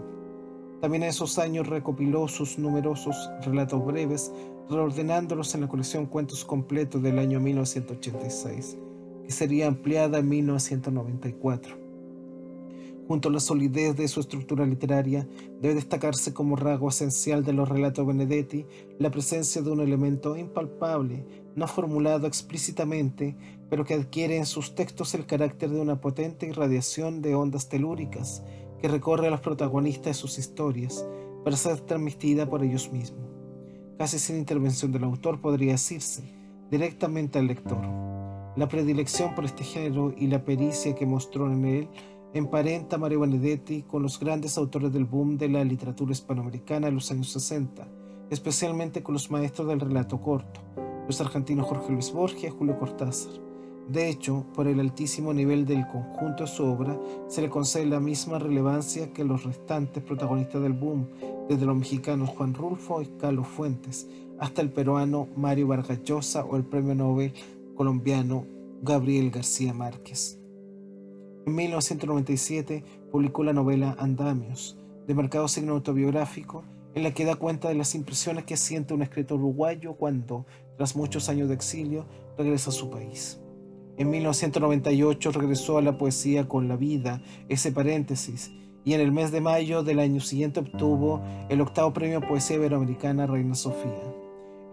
También 0.81 1.03
en 1.03 1.09
esos 1.09 1.39
años 1.39 1.67
recopiló 1.67 2.27
sus 2.27 2.59
numerosos 2.59 3.15
relatos 3.41 3.83
breves, 3.85 4.31
reordenándolos 4.69 5.55
en 5.55 5.61
la 5.61 5.67
colección 5.67 6.05
Cuentos 6.05 6.43
Completos 6.45 7.01
del 7.01 7.19
año 7.19 7.39
1986, 7.39 8.77
que 9.23 9.31
sería 9.31 9.67
ampliada 9.67 10.19
en 10.19 10.29
1994. 10.29 11.83
Junto 13.07 13.29
a 13.29 13.31
la 13.33 13.39
solidez 13.39 13.97
de 13.97 14.07
su 14.07 14.21
estructura 14.21 14.65
literaria, 14.65 15.27
debe 15.61 15.75
destacarse 15.75 16.33
como 16.33 16.55
rasgo 16.55 16.87
esencial 16.87 17.43
de 17.43 17.51
los 17.51 17.67
relatos 17.67 18.07
Benedetti 18.07 18.65
la 18.97 19.11
presencia 19.11 19.61
de 19.61 19.71
un 19.71 19.81
elemento 19.81 20.37
impalpable, 20.37 21.25
no 21.55 21.67
formulado 21.67 22.27
explícitamente, 22.27 23.35
pero 23.73 23.85
que 23.85 23.95
adquiere 23.95 24.37
en 24.37 24.45
sus 24.45 24.75
textos 24.75 25.15
el 25.15 25.25
carácter 25.25 25.71
de 25.71 25.81
una 25.81 25.99
potente 25.99 26.45
irradiación 26.45 27.23
de 27.23 27.33
ondas 27.33 27.69
telúricas, 27.69 28.43
que 28.79 28.87
recorre 28.87 29.25
a 29.25 29.31
los 29.31 29.41
protagonistas 29.41 30.05
de 30.05 30.13
sus 30.13 30.37
historias 30.37 31.03
para 31.43 31.57
ser 31.57 31.79
transmitida 31.81 32.47
por 32.47 32.63
ellos 32.63 32.91
mismos. 32.91 33.25
Casi 33.97 34.19
sin 34.19 34.37
intervención 34.37 34.91
del 34.91 35.05
autor 35.05 35.41
podría 35.41 35.71
decirse, 35.71 36.21
directamente 36.69 37.39
al 37.39 37.47
lector. 37.47 37.81
La 38.55 38.67
predilección 38.67 39.33
por 39.33 39.43
este 39.43 39.63
género 39.63 40.13
y 40.15 40.27
la 40.27 40.45
pericia 40.45 40.93
que 40.93 41.07
mostró 41.07 41.51
en 41.51 41.65
él 41.65 41.89
emparenta 42.35 42.97
a 42.97 42.99
Mario 42.99 43.21
Benedetti 43.21 43.81
con 43.81 44.03
los 44.03 44.19
grandes 44.19 44.55
autores 44.59 44.93
del 44.93 45.05
boom 45.05 45.35
de 45.35 45.49
la 45.49 45.63
literatura 45.63 46.11
hispanoamericana 46.11 46.89
en 46.89 46.93
los 46.93 47.09
años 47.09 47.31
60, 47.31 47.87
especialmente 48.29 49.01
con 49.01 49.13
los 49.13 49.31
maestros 49.31 49.67
del 49.67 49.79
relato 49.79 50.21
corto, 50.21 50.61
los 51.07 51.19
argentinos 51.21 51.65
Jorge 51.65 51.91
Luis 51.91 52.13
Borges 52.13 52.43
y 52.43 52.49
Julio 52.49 52.77
Cortázar. 52.77 53.42
De 53.89 54.09
hecho, 54.09 54.45
por 54.55 54.67
el 54.67 54.79
altísimo 54.79 55.33
nivel 55.33 55.65
del 55.65 55.85
conjunto 55.87 56.43
de 56.43 56.49
su 56.49 56.63
obra, 56.63 56.97
se 57.27 57.41
le 57.41 57.49
concede 57.49 57.85
la 57.85 57.99
misma 57.99 58.39
relevancia 58.39 59.11
que 59.11 59.25
los 59.25 59.43
restantes 59.43 60.01
protagonistas 60.01 60.61
del 60.61 60.73
boom, 60.73 61.09
desde 61.49 61.65
los 61.65 61.75
mexicanos 61.75 62.29
Juan 62.29 62.53
Rulfo 62.53 63.01
y 63.01 63.07
Carlos 63.19 63.47
Fuentes, 63.47 64.07
hasta 64.39 64.61
el 64.61 64.71
peruano 64.71 65.27
Mario 65.35 65.67
Vargas 65.67 66.01
Llosa 66.03 66.45
o 66.45 66.55
el 66.55 66.63
premio 66.63 66.95
Nobel 66.95 67.33
colombiano 67.75 68.45
Gabriel 68.81 69.31
García 69.31 69.73
Márquez. 69.73 70.39
En 71.45 71.55
1997 71.55 72.83
publicó 73.11 73.43
la 73.43 73.51
novela 73.51 73.97
Andamios, 73.99 74.77
de 75.05 75.13
marcado 75.13 75.49
signo 75.49 75.73
autobiográfico, 75.73 76.63
en 76.95 77.03
la 77.03 77.13
que 77.13 77.25
da 77.25 77.35
cuenta 77.35 77.67
de 77.67 77.75
las 77.75 77.95
impresiones 77.95 78.45
que 78.45 78.55
siente 78.55 78.93
un 78.93 79.01
escritor 79.01 79.39
uruguayo 79.39 79.95
cuando, 79.95 80.45
tras 80.77 80.95
muchos 80.95 81.27
años 81.27 81.49
de 81.49 81.55
exilio, 81.55 82.05
regresa 82.37 82.69
a 82.69 82.73
su 82.73 82.89
país. 82.89 83.42
En 83.95 84.09
1998 84.09 85.31
regresó 85.31 85.77
a 85.77 85.83
la 85.83 85.99
poesía 85.99 86.47
con 86.47 86.67
La 86.67 86.75
vida, 86.75 87.21
ese 87.47 87.71
paréntesis, 87.71 88.51
y 88.83 88.93
en 88.93 89.01
el 89.01 89.11
mes 89.11 89.31
de 89.31 89.39
mayo 89.39 89.83
del 89.83 89.99
año 89.99 90.19
siguiente 90.19 90.61
obtuvo 90.61 91.21
el 91.49 91.61
octavo 91.61 91.93
premio 91.93 92.19
Poesía 92.19 92.55
Iberoamericana 92.55 93.27
Reina 93.27 93.53
Sofía. 93.53 94.03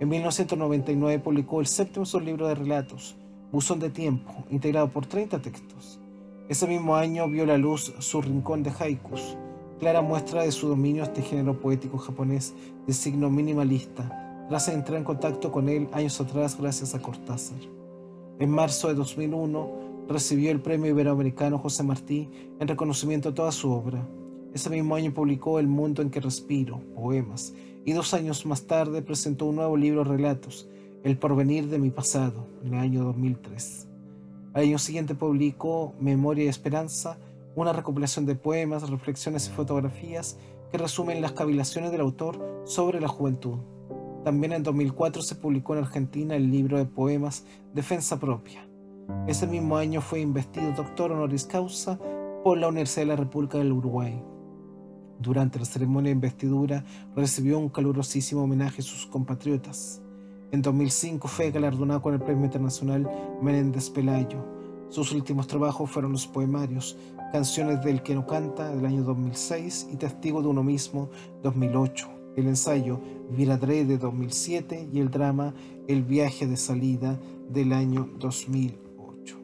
En 0.01 0.09
1999 0.09 1.19
publicó 1.19 1.61
el 1.61 1.67
séptimo 1.67 2.07
sublibro 2.07 2.49
de 2.49 2.55
relatos, 2.55 3.15
Buzón 3.53 3.79
de 3.79 3.91
Tiempo, 3.91 4.33
integrado 4.49 4.89
por 4.89 5.05
30 5.05 5.43
textos. 5.43 6.01
Ese 6.49 6.67
mismo 6.67 6.97
año 6.97 7.29
vio 7.29 7.45
la 7.45 7.59
luz 7.59 7.93
Su 7.99 8.23
Rincón 8.23 8.63
de 8.63 8.73
Haikus, 8.79 9.37
clara 9.79 10.01
muestra 10.01 10.45
de 10.45 10.53
su 10.53 10.67
dominio 10.67 11.03
este 11.03 11.21
género 11.21 11.61
poético 11.61 11.99
japonés 11.99 12.55
de 12.87 12.95
signo 12.95 13.29
minimalista, 13.29 14.47
tras 14.49 14.69
entrar 14.69 14.97
en 14.97 15.05
contacto 15.05 15.53
con 15.53 15.69
él 15.69 15.89
años 15.93 16.19
atrás 16.23 16.57
gracias 16.59 16.95
a 16.95 17.03
Cortázar. 17.03 17.80
En 18.41 18.49
marzo 18.49 18.89
de 18.89 18.95
2001 18.95 20.07
recibió 20.09 20.51
el 20.51 20.63
Premio 20.63 20.91
Iberoamericano 20.91 21.59
José 21.59 21.83
Martí 21.83 22.31
en 22.59 22.69
reconocimiento 22.69 23.29
a 23.29 23.35
toda 23.35 23.53
su 23.53 23.71
obra. 23.71 24.09
Ese 24.55 24.71
mismo 24.71 24.95
año 24.95 25.13
publicó 25.13 25.59
El 25.59 25.69
mundo 25.69 26.01
en 26.01 26.09
que 26.09 26.21
respiro, 26.21 26.81
poemas, 26.95 27.53
y 27.85 27.93
dos 27.93 28.15
años 28.15 28.47
más 28.47 28.63
tarde 28.63 29.03
presentó 29.03 29.45
un 29.45 29.57
nuevo 29.57 29.77
libro 29.77 30.05
relatos, 30.05 30.67
El 31.05 31.19
porvenir 31.19 31.69
de 31.69 31.79
mi 31.79 31.91
pasado, 31.91 32.47
en 32.65 32.73
el 32.73 32.81
año 32.81 33.05
2003. 33.05 33.87
Al 34.55 34.63
año 34.63 34.79
siguiente 34.79 35.15
publicó 35.15 35.93
Memoria 36.01 36.45
y 36.45 36.49
Esperanza, 36.49 37.19
una 37.55 37.75
recopilación 37.75 38.25
de 38.25 38.37
poemas, 38.37 38.89
reflexiones 38.89 39.49
y 39.49 39.51
fotografías 39.51 40.39
que 40.73 40.79
resumen 40.79 41.21
las 41.21 41.33
cavilaciones 41.33 41.93
del 41.93 42.01
autor 42.01 42.63
sobre 42.65 43.03
la 43.03 43.09
juventud. 43.09 43.59
También 44.25 44.53
en 44.53 44.63
2004 44.63 45.23
se 45.23 45.35
publicó 45.35 45.75
en 45.75 45.85
Argentina 45.85 46.37
el 46.37 46.51
libro 46.51 46.77
de 46.77 46.85
poemas 46.85 47.47
Defensa 47.73 48.21
Propia. 48.21 48.69
Ese 49.27 49.47
mismo 49.47 49.79
año 49.79 50.03
fue 50.03 50.21
investido 50.21 50.73
doctor 50.73 51.13
honoris 51.13 51.47
causa 51.47 51.99
por 52.45 52.59
la 52.59 52.69
Universidad 52.69 53.03
de 53.03 53.07
la 53.07 53.17
República 53.17 53.57
del 53.57 53.73
Uruguay. 53.73 54.23
Durante 55.19 55.59
la 55.59 55.65
ceremonia 55.65 56.11
de 56.11 56.17
investidura 56.17 56.85
recibió 57.17 57.59
un 57.59 57.71
calurosísimo 57.71 58.43
homenaje 58.43 58.83
a 58.83 58.85
sus 58.85 59.07
compatriotas. 59.07 60.03
En 60.53 60.61
2005 60.61 61.27
fue 61.27 61.51
galardonado 61.51 62.03
con 62.03 62.13
el 62.13 62.21
Premio 62.21 62.45
Internacional 62.45 63.11
Menéndez 63.41 63.89
Pelayo. 63.89 64.45
Sus 64.91 65.13
últimos 65.13 65.47
trabajos 65.47 65.91
fueron 65.91 66.13
los 66.13 66.27
poemarios 66.27 66.99
Canciones 67.33 67.83
del 67.85 68.03
que 68.03 68.15
no 68.15 68.27
canta 68.27 68.75
del 68.75 68.85
año 68.85 69.05
2006 69.05 69.91
y 69.93 69.97
Testigo 69.97 70.43
de 70.43 70.49
uno 70.49 70.65
mismo 70.65 71.11
2008 71.45 72.20
el 72.41 72.49
ensayo 72.49 73.01
Viradre 73.31 73.85
de 73.85 73.99
2007 73.99 74.89
y 74.93 75.01
el 75.01 75.11
drama 75.11 75.55
El 75.87 76.03
viaje 76.03 76.47
de 76.47 76.57
salida 76.57 77.21
del 77.49 77.73
año 77.73 78.11
2008. 78.19 79.37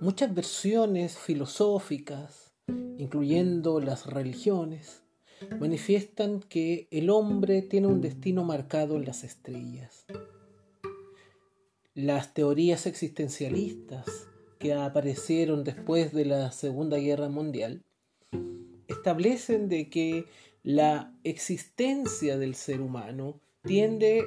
Muchas 0.00 0.34
versiones 0.34 1.18
filosóficas, 1.18 2.52
incluyendo 2.98 3.80
las 3.80 4.06
religiones, 4.06 5.02
manifiestan 5.60 6.40
que 6.40 6.88
el 6.90 7.10
hombre 7.10 7.62
tiene 7.62 7.86
un 7.86 8.00
destino 8.00 8.44
marcado 8.44 8.96
en 8.96 9.04
las 9.04 9.24
estrellas 9.24 10.06
las 12.00 12.32
teorías 12.32 12.86
existencialistas 12.86 14.28
que 14.58 14.72
aparecieron 14.72 15.64
después 15.64 16.12
de 16.12 16.24
la 16.24 16.50
Segunda 16.50 16.96
Guerra 16.96 17.28
Mundial 17.28 17.82
establecen 18.88 19.68
de 19.68 19.90
que 19.90 20.24
la 20.62 21.14
existencia 21.24 22.38
del 22.38 22.54
ser 22.54 22.80
humano 22.80 23.40
tiende 23.62 24.24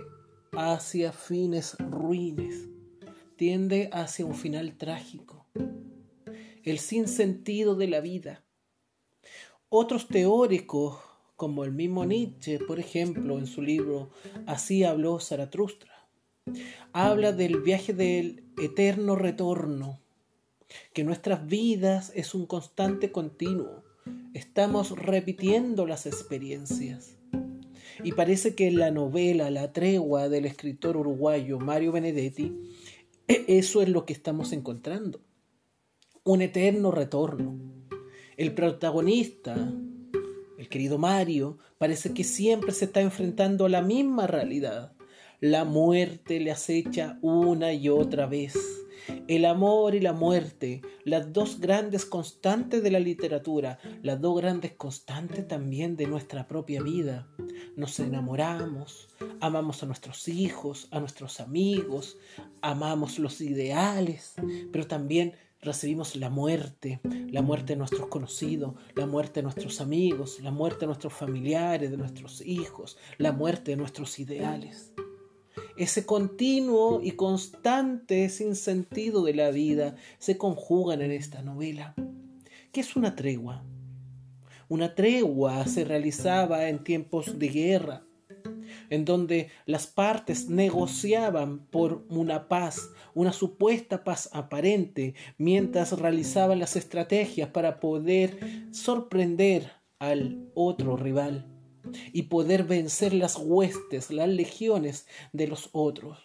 hacia 0.52 1.12
fines 1.12 1.76
ruines, 1.80 2.70
tiende 3.38 3.90
hacia 3.92 4.26
un 4.26 4.36
final 4.36 4.78
trágico, 4.78 5.48
el 6.64 6.78
sinsentido 6.78 7.76
de 7.76 7.88
la 7.88 8.02
vida. 8.02 8.44
Otros 9.70 10.08
teóricos, 10.08 11.00
como 11.36 11.64
el 11.64 11.72
mismo 11.72 12.06
Nietzsche, 12.06 12.60
por 12.60 12.80
ejemplo, 12.80 13.40
en 13.40 13.48
su 13.48 13.64
libro 13.64 14.12
Así 14.46 14.84
habló 14.84 15.20
Zaratustra, 15.20 15.93
habla 16.94 17.32
del 17.32 17.60
viaje 17.60 17.94
del 17.94 18.44
eterno 18.62 19.16
retorno, 19.16 20.00
que 20.94 21.04
nuestras 21.04 21.48
vidas 21.48 22.12
es 22.16 22.36
un 22.36 22.46
constante 22.46 23.12
continuo. 23.12 23.84
Estamos 24.34 24.92
repitiendo 24.92 25.88
las 25.88 26.06
experiencias. 26.06 27.18
Y 28.04 28.14
parece 28.14 28.56
que 28.56 28.68
en 28.68 28.78
la 28.78 28.90
novela 28.90 29.52
La 29.52 29.72
tregua 29.72 30.30
del 30.30 30.46
escritor 30.46 30.98
uruguayo 30.98 31.60
Mario 31.60 31.92
Benedetti, 31.92 32.56
e-, 33.28 33.46
eso 33.48 33.82
es 33.82 33.90
lo 33.90 34.06
que 34.06 34.14
estamos 34.14 34.52
encontrando. 34.52 35.22
Un 36.24 36.42
eterno 36.42 36.92
retorno. 36.92 37.60
El 38.38 38.54
protagonista, 38.54 39.56
el 40.58 40.70
querido 40.70 40.98
Mario, 40.98 41.58
parece 41.78 42.14
que 42.14 42.24
siempre 42.24 42.72
se 42.72 42.86
está 42.86 43.02
enfrentando 43.02 43.66
a 43.66 43.70
la 43.70 43.82
misma 43.82 44.26
realidad 44.26 44.94
la 45.44 45.66
muerte 45.66 46.40
le 46.40 46.52
acecha 46.52 47.20
una 47.22 47.74
y 47.74 47.90
otra 47.90 48.28
vez. 48.28 48.56
El 49.28 49.44
amor 49.44 49.94
y 49.94 50.00
la 50.00 50.14
muerte, 50.14 50.82
las 51.04 51.34
dos 51.34 51.60
grandes 51.60 52.06
constantes 52.06 52.82
de 52.82 52.90
la 52.90 53.02
literatura, 53.02 53.78
las 54.04 54.22
dos 54.22 54.38
grandes 54.38 54.72
constantes 54.72 55.46
también 55.46 55.98
de 55.98 56.08
nuestra 56.08 56.48
propia 56.48 56.82
vida. 56.82 57.28
Nos 57.76 58.00
enamoramos, 58.00 59.10
amamos 59.42 59.84
a 59.84 59.86
nuestros 59.86 60.30
hijos, 60.30 60.88
a 60.92 61.02
nuestros 61.02 61.42
amigos, 61.42 62.18
amamos 62.62 63.20
los 63.20 63.42
ideales, 63.42 64.36
pero 64.72 64.88
también 64.88 65.34
recibimos 65.60 66.16
la 66.16 66.30
muerte, 66.30 67.02
la 67.04 67.42
muerte 67.42 67.74
de 67.74 67.80
nuestros 67.80 68.08
conocidos, 68.08 68.76
la 68.96 69.08
muerte 69.08 69.42
de 69.42 69.44
nuestros 69.44 69.82
amigos, 69.82 70.40
la 70.40 70.52
muerte 70.52 70.82
de 70.82 70.88
nuestros 70.88 71.12
familiares, 71.12 71.92
de 71.92 71.98
nuestros 71.98 72.40
hijos, 72.46 72.98
la 73.18 73.34
muerte 73.34 73.72
de 73.72 73.78
nuestros 73.78 74.20
ideales 74.20 74.94
ese 75.78 76.06
continuo 76.06 77.02
y 77.02 77.12
constante 77.12 78.30
sinsentido 78.30 79.24
de 79.24 79.34
la 79.34 79.52
vida 79.52 79.96
se 80.20 80.38
conjugan 80.38 81.02
en 81.02 81.12
esta 81.12 81.42
novela. 81.42 81.96
¿Qué 82.72 82.82
es 82.82 82.96
una 82.96 83.16
tregua? 83.16 83.64
Una 84.70 84.96
tregua 84.96 85.66
se 85.68 85.84
realizaba 85.84 86.70
en 86.70 86.84
tiempos 86.84 87.38
de 87.38 87.48
guerra, 87.48 88.06
en 88.90 89.06
donde 89.06 89.50
las 89.66 89.88
partes 89.88 90.50
negociaban 90.50 91.66
por 91.68 92.06
una 92.10 92.48
paz, 92.48 92.90
una 93.14 93.34
supuesta 93.34 94.04
paz 94.04 94.30
aparente, 94.34 95.16
mientras 95.38 96.00
realizaban 96.00 96.60
las 96.60 96.76
estrategias 96.76 97.50
para 97.50 97.80
poder 97.80 98.68
sorprender 98.72 99.72
al 100.00 100.50
otro 100.56 100.98
rival 100.98 101.53
y 102.12 102.24
poder 102.24 102.63
vencer 102.63 103.13
las 103.13 103.38
huestes, 103.38 104.12
las 104.12 104.30
legiones 104.30 105.08
de 105.32 105.48
los 105.48 105.69
otros. 105.72 106.17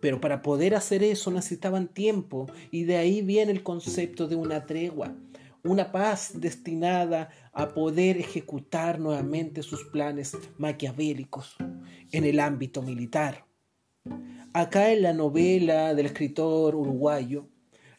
Pero 0.00 0.20
para 0.20 0.42
poder 0.42 0.74
hacer 0.74 1.02
eso 1.02 1.30
necesitaban 1.30 1.88
tiempo 1.88 2.46
y 2.70 2.84
de 2.84 2.96
ahí 2.96 3.22
viene 3.22 3.52
el 3.52 3.62
concepto 3.62 4.28
de 4.28 4.36
una 4.36 4.66
tregua, 4.66 5.16
una 5.64 5.90
paz 5.90 6.32
destinada 6.34 7.30
a 7.52 7.68
poder 7.68 8.18
ejecutar 8.18 9.00
nuevamente 9.00 9.62
sus 9.62 9.84
planes 9.84 10.36
maquiavélicos 10.58 11.56
en 12.12 12.24
el 12.24 12.40
ámbito 12.40 12.82
militar. 12.82 13.46
Acá 14.52 14.92
en 14.92 15.02
la 15.02 15.12
novela 15.12 15.94
del 15.94 16.06
escritor 16.06 16.74
uruguayo, 16.76 17.48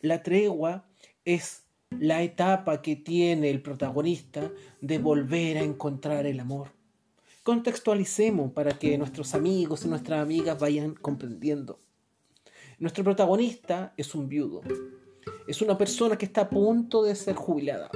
la 0.01 0.23
tregua 0.23 0.87
es 1.25 1.66
la 1.91 2.21
etapa 2.21 2.81
que 2.81 2.95
tiene 2.95 3.49
el 3.49 3.61
protagonista 3.61 4.51
de 4.81 4.99
volver 4.99 5.57
a 5.57 5.63
encontrar 5.63 6.25
el 6.25 6.39
amor. 6.39 6.69
Contextualicemos 7.43 8.51
para 8.51 8.77
que 8.77 8.97
nuestros 8.97 9.33
amigos 9.33 9.85
y 9.85 9.87
nuestras 9.87 10.21
amigas 10.21 10.59
vayan 10.59 10.93
comprendiendo. 10.95 11.79
Nuestro 12.79 13.03
protagonista 13.03 13.93
es 13.97 14.13
un 14.13 14.27
viudo. 14.27 14.61
Es 15.47 15.61
una 15.61 15.77
persona 15.77 16.17
que 16.17 16.25
está 16.25 16.41
a 16.41 16.49
punto 16.49 17.03
de 17.03 17.15
ser 17.15 17.35
jubilada. 17.35 17.89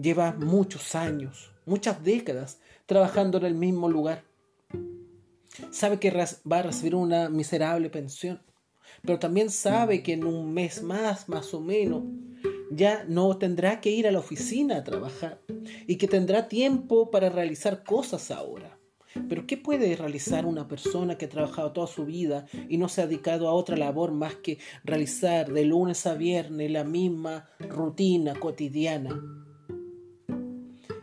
Lleva 0.00 0.32
muchos 0.32 0.94
años, 0.94 1.50
muchas 1.64 2.04
décadas 2.04 2.60
trabajando 2.84 3.38
en 3.38 3.44
el 3.46 3.54
mismo 3.54 3.88
lugar. 3.88 4.24
Sabe 5.70 5.98
que 5.98 6.10
va 6.10 6.58
a 6.58 6.62
recibir 6.62 6.94
una 6.94 7.30
miserable 7.30 7.88
pensión, 7.88 8.40
pero 9.06 9.18
también 9.18 9.50
sabe 9.50 10.02
que 10.02 10.12
en 10.12 10.24
un 10.24 10.52
mes 10.52 10.82
más, 10.82 11.28
más 11.28 11.54
o 11.54 11.60
menos, 11.60 12.02
ya 12.70 13.04
no 13.08 13.36
tendrá 13.38 13.80
que 13.80 13.90
ir 13.90 14.06
a 14.06 14.10
la 14.10 14.18
oficina 14.18 14.76
a 14.76 14.84
trabajar 14.84 15.40
y 15.86 15.96
que 15.96 16.08
tendrá 16.08 16.48
tiempo 16.48 17.10
para 17.10 17.28
realizar 17.28 17.84
cosas 17.84 18.30
ahora. 18.30 18.76
Pero 19.28 19.46
¿qué 19.46 19.56
puede 19.56 19.96
realizar 19.96 20.44
una 20.44 20.68
persona 20.68 21.16
que 21.16 21.24
ha 21.24 21.28
trabajado 21.30 21.72
toda 21.72 21.86
su 21.86 22.04
vida 22.04 22.46
y 22.68 22.76
no 22.76 22.88
se 22.88 23.00
ha 23.00 23.06
dedicado 23.06 23.48
a 23.48 23.54
otra 23.54 23.76
labor 23.76 24.12
más 24.12 24.34
que 24.34 24.58
realizar 24.84 25.52
de 25.52 25.64
lunes 25.64 26.06
a 26.06 26.14
viernes 26.14 26.70
la 26.70 26.84
misma 26.84 27.48
rutina 27.60 28.34
cotidiana? 28.34 29.45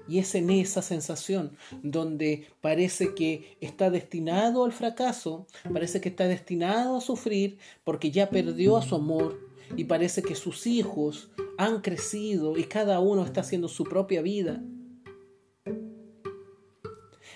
Y 0.08 0.20
es 0.20 0.36
en 0.36 0.50
esa 0.50 0.82
sensación 0.82 1.56
donde 1.82 2.48
parece 2.62 3.14
que 3.14 3.58
está 3.62 3.90
destinado 3.90 4.66
al 4.66 4.74
fracaso, 4.74 5.48
parece 5.72 6.02
que 6.02 6.10
está 6.10 6.28
destinado 6.28 6.98
a 6.98 7.02
sufrir 7.02 7.58
porque 7.84 8.12
ya 8.12 8.30
perdió 8.30 8.78
a 8.78 8.82
su 8.82 8.96
amor 8.96 9.40
y 9.78 9.86
parece 9.86 10.22
que 10.22 10.36
sus 10.36 10.68
hijos 10.68 11.32
han 11.58 11.82
crecido 11.82 12.58
y 12.58 12.66
cada 12.66 13.00
uno 13.00 13.24
está 13.24 13.42
haciendo 13.42 13.68
su 13.68 13.84
propia 13.86 14.22
vida. 14.22 14.62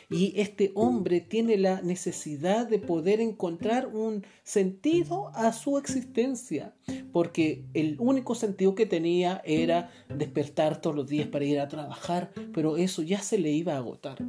Y 0.10 0.39
este 0.39 0.72
hombre 0.74 1.20
tiene 1.20 1.58
la 1.58 1.82
necesidad 1.82 2.65
de 2.67 2.80
poder 2.80 3.20
encontrar 3.20 3.88
un 3.88 4.26
sentido 4.43 5.32
a 5.34 5.52
su 5.52 5.78
existencia, 5.78 6.74
porque 7.12 7.65
el 7.74 7.98
único 8.00 8.34
sentido 8.34 8.74
que 8.74 8.86
tenía 8.86 9.41
era 9.43 9.91
despertar 10.08 10.80
todos 10.80 10.96
los 10.96 11.10
días 11.10 11.28
para 11.28 11.43
ir 11.43 11.60
a 11.60 11.67
trabajar, 11.67 12.32
pero 12.54 12.78
eso 12.78 13.02
ya 13.02 13.22
se 13.22 13.38
le 13.38 13.52
iba 13.52 13.74
a 13.74 13.78
agotar. 13.78 14.20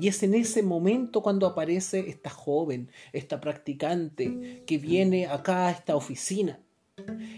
Y 0.00 0.08
es 0.08 0.20
en 0.24 0.34
ese 0.34 0.64
momento 0.64 1.22
cuando 1.22 1.46
aparece 1.46 2.08
esta 2.08 2.30
joven, 2.30 2.90
esta 3.12 3.40
practicante, 3.40 4.64
que 4.66 4.78
viene 4.78 5.26
acá 5.26 5.68
a 5.68 5.70
esta 5.70 5.94
oficina 5.94 6.58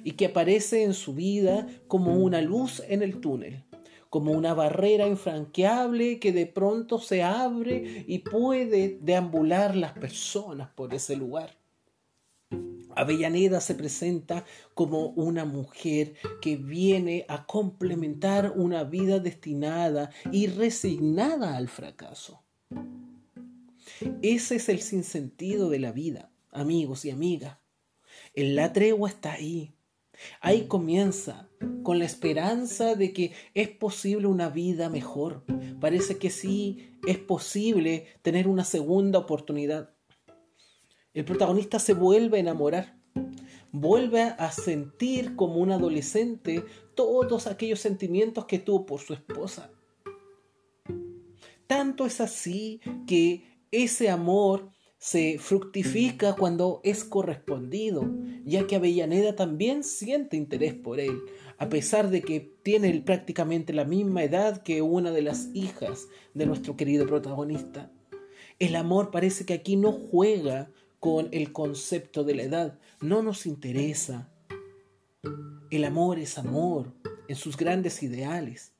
y 0.02 0.12
que 0.12 0.26
aparece 0.26 0.82
en 0.82 0.94
su 0.94 1.12
vida 1.14 1.66
como 1.88 2.16
una 2.16 2.40
luz 2.40 2.82
en 2.88 3.02
el 3.02 3.20
túnel 3.20 3.64
como 4.14 4.30
una 4.30 4.54
barrera 4.54 5.08
infranqueable 5.08 6.20
que 6.20 6.30
de 6.30 6.46
pronto 6.46 7.00
se 7.00 7.24
abre 7.24 8.04
y 8.06 8.20
puede 8.20 9.00
deambular 9.02 9.74
las 9.74 9.94
personas 9.94 10.68
por 10.68 10.94
ese 10.94 11.16
lugar. 11.16 11.58
Avellaneda 12.94 13.60
se 13.60 13.74
presenta 13.74 14.44
como 14.72 15.08
una 15.08 15.44
mujer 15.44 16.14
que 16.40 16.56
viene 16.56 17.26
a 17.28 17.44
complementar 17.44 18.52
una 18.54 18.84
vida 18.84 19.18
destinada 19.18 20.12
y 20.30 20.46
resignada 20.46 21.56
al 21.56 21.66
fracaso. 21.66 22.44
Ese 24.22 24.54
es 24.54 24.68
el 24.68 24.80
sinsentido 24.80 25.70
de 25.70 25.80
la 25.80 25.90
vida, 25.90 26.30
amigos 26.52 27.04
y 27.04 27.10
amigas. 27.10 27.58
En 28.32 28.54
la 28.54 28.72
tregua 28.72 29.08
está 29.08 29.32
ahí, 29.32 29.74
Ahí 30.40 30.66
comienza 30.66 31.48
con 31.82 31.98
la 31.98 32.04
esperanza 32.04 32.94
de 32.94 33.12
que 33.12 33.32
es 33.54 33.68
posible 33.68 34.26
una 34.26 34.48
vida 34.48 34.88
mejor. 34.88 35.44
Parece 35.80 36.18
que 36.18 36.30
sí 36.30 36.98
es 37.06 37.18
posible 37.18 38.06
tener 38.22 38.48
una 38.48 38.64
segunda 38.64 39.18
oportunidad. 39.18 39.94
El 41.12 41.24
protagonista 41.24 41.78
se 41.78 41.94
vuelve 41.94 42.38
a 42.38 42.40
enamorar, 42.40 42.98
vuelve 43.70 44.22
a 44.22 44.50
sentir 44.50 45.36
como 45.36 45.56
un 45.56 45.70
adolescente 45.70 46.64
todos 46.94 47.46
aquellos 47.46 47.80
sentimientos 47.80 48.46
que 48.46 48.58
tuvo 48.58 48.86
por 48.86 49.00
su 49.00 49.14
esposa. 49.14 49.70
Tanto 51.66 52.04
es 52.06 52.20
así 52.20 52.80
que 53.06 53.44
ese 53.70 54.10
amor 54.10 54.70
se 55.04 55.36
fructifica 55.38 56.34
cuando 56.34 56.80
es 56.82 57.04
correspondido, 57.04 58.10
ya 58.46 58.66
que 58.66 58.76
Avellaneda 58.76 59.36
también 59.36 59.84
siente 59.84 60.38
interés 60.38 60.72
por 60.72 60.98
él, 60.98 61.20
a 61.58 61.68
pesar 61.68 62.08
de 62.08 62.22
que 62.22 62.40
tiene 62.62 63.02
prácticamente 63.02 63.74
la 63.74 63.84
misma 63.84 64.24
edad 64.24 64.62
que 64.62 64.80
una 64.80 65.10
de 65.10 65.20
las 65.20 65.50
hijas 65.52 66.06
de 66.32 66.46
nuestro 66.46 66.78
querido 66.78 67.06
protagonista. 67.06 67.92
El 68.58 68.76
amor 68.76 69.10
parece 69.10 69.44
que 69.44 69.52
aquí 69.52 69.76
no 69.76 69.92
juega 69.92 70.70
con 71.00 71.28
el 71.32 71.52
concepto 71.52 72.24
de 72.24 72.36
la 72.36 72.44
edad, 72.44 72.78
no 73.02 73.22
nos 73.22 73.44
interesa. 73.44 74.32
El 75.70 75.84
amor 75.84 76.18
es 76.18 76.38
amor 76.38 76.94
en 77.28 77.36
sus 77.36 77.58
grandes 77.58 78.02
ideales. 78.02 78.73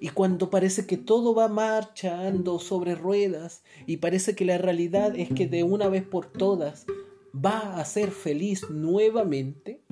Y 0.00 0.08
cuando 0.08 0.48
parece 0.48 0.86
que 0.86 0.96
todo 0.96 1.34
va 1.34 1.48
marchando 1.48 2.58
sobre 2.58 2.94
ruedas 2.94 3.62
y 3.86 3.98
parece 3.98 4.34
que 4.34 4.46
la 4.46 4.56
realidad 4.56 5.14
es 5.14 5.28
que 5.28 5.46
de 5.46 5.62
una 5.62 5.88
vez 5.88 6.02
por 6.02 6.32
todas 6.32 6.86
va 7.34 7.76
a 7.76 7.84
ser 7.84 8.10
feliz 8.10 8.70
nuevamente, 8.70 9.82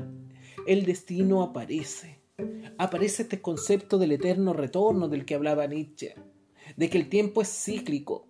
el 0.66 0.86
destino 0.86 1.42
aparece. 1.42 2.18
Aparece 2.78 3.22
este 3.22 3.42
concepto 3.42 3.98
del 3.98 4.12
eterno 4.12 4.54
retorno 4.54 5.08
del 5.08 5.26
que 5.26 5.34
hablaba 5.34 5.66
Nietzsche, 5.66 6.14
de 6.76 6.88
que 6.88 6.96
el 6.96 7.10
tiempo 7.10 7.42
es 7.42 7.48
cíclico 7.48 8.26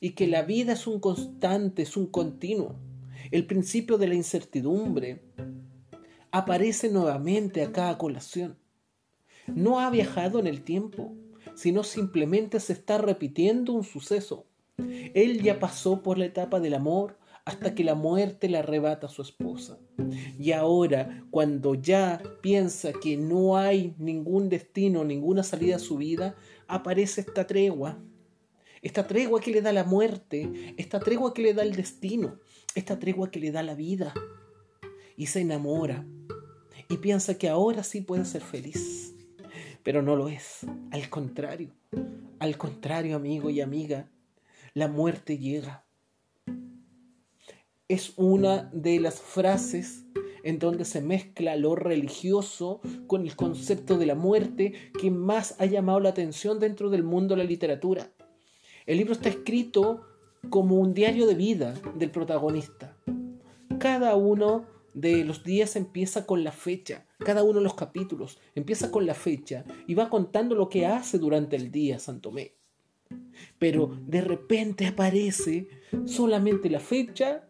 y 0.00 0.10
que 0.10 0.26
la 0.26 0.42
vida 0.42 0.72
es 0.72 0.86
un 0.86 1.00
constante, 1.00 1.82
es 1.82 1.98
un 1.98 2.06
continuo. 2.06 2.76
El 3.30 3.46
principio 3.46 3.98
de 3.98 4.08
la 4.08 4.14
incertidumbre 4.14 5.20
aparece 6.30 6.88
nuevamente 6.88 7.62
acá 7.62 7.90
a 7.90 7.98
colación 7.98 8.57
no 9.54 9.80
ha 9.80 9.90
viajado 9.90 10.38
en 10.38 10.46
el 10.46 10.62
tiempo, 10.62 11.14
sino 11.54 11.82
simplemente 11.82 12.60
se 12.60 12.72
está 12.72 12.98
repitiendo 12.98 13.72
un 13.72 13.84
suceso. 13.84 14.46
Él 15.14 15.42
ya 15.42 15.58
pasó 15.58 16.02
por 16.02 16.18
la 16.18 16.26
etapa 16.26 16.60
del 16.60 16.74
amor 16.74 17.18
hasta 17.44 17.74
que 17.74 17.82
la 17.82 17.94
muerte 17.94 18.48
le 18.48 18.58
arrebata 18.58 19.06
a 19.06 19.10
su 19.10 19.22
esposa. 19.22 19.78
Y 20.38 20.52
ahora, 20.52 21.24
cuando 21.30 21.74
ya 21.74 22.22
piensa 22.42 22.92
que 22.92 23.16
no 23.16 23.56
hay 23.56 23.94
ningún 23.98 24.48
destino, 24.50 25.02
ninguna 25.02 25.42
salida 25.42 25.76
a 25.76 25.80
su 25.80 25.96
vida, 25.96 26.36
aparece 26.66 27.22
esta 27.22 27.46
tregua. 27.46 27.98
Esta 28.82 29.06
tregua 29.06 29.40
que 29.40 29.50
le 29.50 29.62
da 29.62 29.72
la 29.72 29.82
muerte, 29.82 30.74
esta 30.76 31.00
tregua 31.00 31.34
que 31.34 31.42
le 31.42 31.54
da 31.54 31.62
el 31.62 31.74
destino, 31.74 32.38
esta 32.74 32.98
tregua 32.98 33.30
que 33.30 33.40
le 33.40 33.50
da 33.50 33.62
la 33.62 33.74
vida. 33.74 34.12
Y 35.16 35.26
se 35.26 35.40
enamora. 35.40 36.06
Y 36.88 36.98
piensa 36.98 37.38
que 37.38 37.48
ahora 37.48 37.82
sí 37.82 38.02
puede 38.02 38.26
ser 38.26 38.42
feliz 38.42 39.07
pero 39.88 40.02
no 40.02 40.16
lo 40.16 40.28
es. 40.28 40.66
Al 40.90 41.08
contrario, 41.08 41.70
al 42.40 42.58
contrario, 42.58 43.16
amigo 43.16 43.48
y 43.48 43.62
amiga, 43.62 44.10
la 44.74 44.86
muerte 44.86 45.38
llega. 45.38 45.86
Es 47.88 48.12
una 48.16 48.64
de 48.74 49.00
las 49.00 49.18
frases 49.18 50.04
en 50.42 50.58
donde 50.58 50.84
se 50.84 51.00
mezcla 51.00 51.56
lo 51.56 51.74
religioso 51.74 52.82
con 53.06 53.22
el 53.22 53.34
concepto 53.34 53.96
de 53.96 54.04
la 54.04 54.14
muerte 54.14 54.74
que 55.00 55.10
más 55.10 55.58
ha 55.58 55.64
llamado 55.64 56.00
la 56.00 56.10
atención 56.10 56.60
dentro 56.60 56.90
del 56.90 57.02
mundo 57.02 57.34
de 57.34 57.44
la 57.44 57.48
literatura. 57.48 58.10
El 58.84 58.98
libro 58.98 59.14
está 59.14 59.30
escrito 59.30 60.02
como 60.50 60.76
un 60.76 60.92
diario 60.92 61.26
de 61.26 61.34
vida 61.34 61.72
del 61.94 62.10
protagonista. 62.10 62.94
Cada 63.78 64.16
uno 64.16 64.66
de 65.00 65.24
los 65.24 65.44
días 65.44 65.76
empieza 65.76 66.26
con 66.26 66.42
la 66.42 66.50
fecha, 66.50 67.06
cada 67.18 67.44
uno 67.44 67.60
de 67.60 67.64
los 67.64 67.74
capítulos 67.74 68.38
empieza 68.56 68.90
con 68.90 69.06
la 69.06 69.14
fecha 69.14 69.64
y 69.86 69.94
va 69.94 70.10
contando 70.10 70.56
lo 70.56 70.68
que 70.68 70.86
hace 70.86 71.18
durante 71.18 71.54
el 71.54 71.70
día 71.70 72.00
Santomé. 72.00 72.54
Pero 73.60 73.96
de 74.06 74.20
repente 74.22 74.86
aparece 74.86 75.68
solamente 76.04 76.68
la 76.68 76.80
fecha 76.80 77.48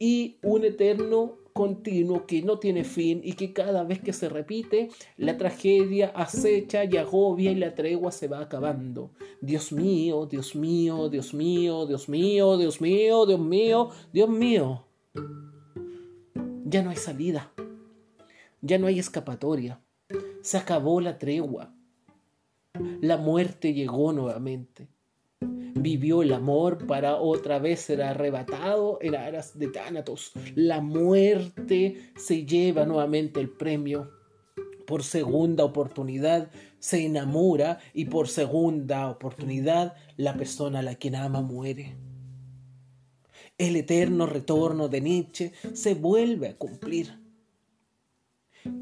y 0.00 0.38
un 0.42 0.64
eterno 0.64 1.36
continuo 1.52 2.26
que 2.26 2.42
no 2.42 2.58
tiene 2.58 2.82
fin 2.82 3.20
y 3.22 3.34
que 3.34 3.52
cada 3.52 3.84
vez 3.84 4.00
que 4.00 4.12
se 4.12 4.28
repite, 4.28 4.90
la 5.16 5.36
tragedia 5.36 6.08
acecha 6.08 6.84
y 6.84 6.96
agobia 6.96 7.52
y 7.52 7.56
la 7.56 7.74
tregua 7.76 8.10
se 8.10 8.26
va 8.26 8.40
acabando. 8.40 9.12
Dios 9.40 9.70
mío, 9.72 10.26
Dios 10.26 10.56
mío, 10.56 11.08
Dios 11.08 11.32
mío, 11.32 11.86
Dios 11.86 12.08
mío, 12.08 12.56
Dios 12.56 12.80
mío, 12.80 13.26
Dios 13.26 13.40
mío, 13.40 13.90
Dios 14.12 14.28
mío 14.28 14.84
ya 16.68 16.82
no 16.82 16.90
hay 16.90 16.96
salida, 16.96 17.50
ya 18.60 18.78
no 18.78 18.88
hay 18.88 18.98
escapatoria, 18.98 19.80
se 20.42 20.58
acabó 20.58 21.00
la 21.00 21.18
tregua, 21.18 21.74
la 23.00 23.16
muerte 23.16 23.72
llegó 23.72 24.12
nuevamente. 24.12 24.88
Vivió 25.40 26.22
el 26.22 26.32
amor 26.32 26.86
para 26.86 27.16
otra 27.16 27.58
vez 27.58 27.80
ser 27.80 28.02
arrebatado 28.02 28.98
en 29.00 29.14
aras 29.14 29.58
de 29.58 29.68
Tánatos. 29.68 30.32
La 30.54 30.80
muerte 30.80 32.12
se 32.16 32.44
lleva 32.44 32.84
nuevamente 32.84 33.40
el 33.40 33.48
premio. 33.48 34.10
Por 34.86 35.04
segunda 35.04 35.64
oportunidad 35.64 36.50
se 36.80 37.06
enamora 37.06 37.78
y 37.94 38.06
por 38.06 38.28
segunda 38.28 39.08
oportunidad 39.08 39.94
la 40.16 40.36
persona 40.36 40.80
a 40.80 40.82
la 40.82 40.96
quien 40.96 41.14
ama 41.14 41.40
muere 41.42 41.96
el 43.58 43.76
eterno 43.76 44.26
retorno 44.26 44.88
de 44.88 45.00
Nietzsche 45.00 45.52
se 45.74 45.94
vuelve 45.94 46.48
a 46.48 46.56
cumplir. 46.56 47.18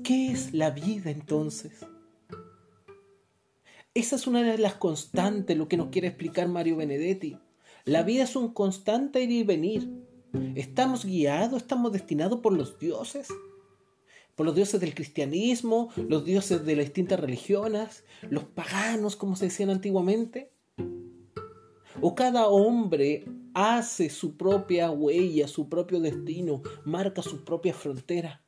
¿Qué 0.05 0.31
es 0.31 0.53
la 0.53 0.71
vida 0.71 1.11
entonces? 1.11 1.87
Esa 3.95 4.17
es 4.17 4.27
una 4.27 4.43
de 4.43 4.59
las 4.59 4.75
constantes, 4.75 5.57
lo 5.57 5.69
que 5.69 5.79
nos 5.79 5.89
quiere 5.89 6.09
explicar 6.09 6.49
Mario 6.49 6.77
Benedetti. 6.77 7.39
La 7.85 8.03
vida 8.03 8.25
es 8.25 8.37
un 8.37 8.53
constante 8.53 9.23
ir 9.23 9.31
y 9.31 9.43
venir. 9.43 9.91
¿Estamos 10.55 11.07
guiados, 11.07 11.63
estamos 11.63 11.93
destinados 11.93 12.41
por 12.41 12.53
los 12.53 12.79
dioses? 12.79 13.29
por 14.37 14.45
los 14.45 14.55
dioses 14.55 14.81
del 14.81 14.95
cristianismo, 14.95 15.89
los 15.97 16.25
dioses 16.25 16.65
de 16.65 16.77
las 16.77 16.85
distintas 16.85 17.19
religiones, 17.19 18.05
los 18.29 18.45
paganos, 18.45 19.17
como 19.17 19.35
se 19.35 19.47
decían 19.47 19.71
antiguamente. 19.71 20.53
O 22.03 22.15
cada 22.15 22.47
hombre 22.49 23.25
hace 23.57 24.11
su 24.11 24.37
propia 24.37 24.91
huella, 24.91 25.49
su 25.49 25.71
propio 25.71 25.99
destino, 25.99 26.61
marca 26.85 27.23
su 27.23 27.43
propia 27.43 27.73
frontera. 27.73 28.43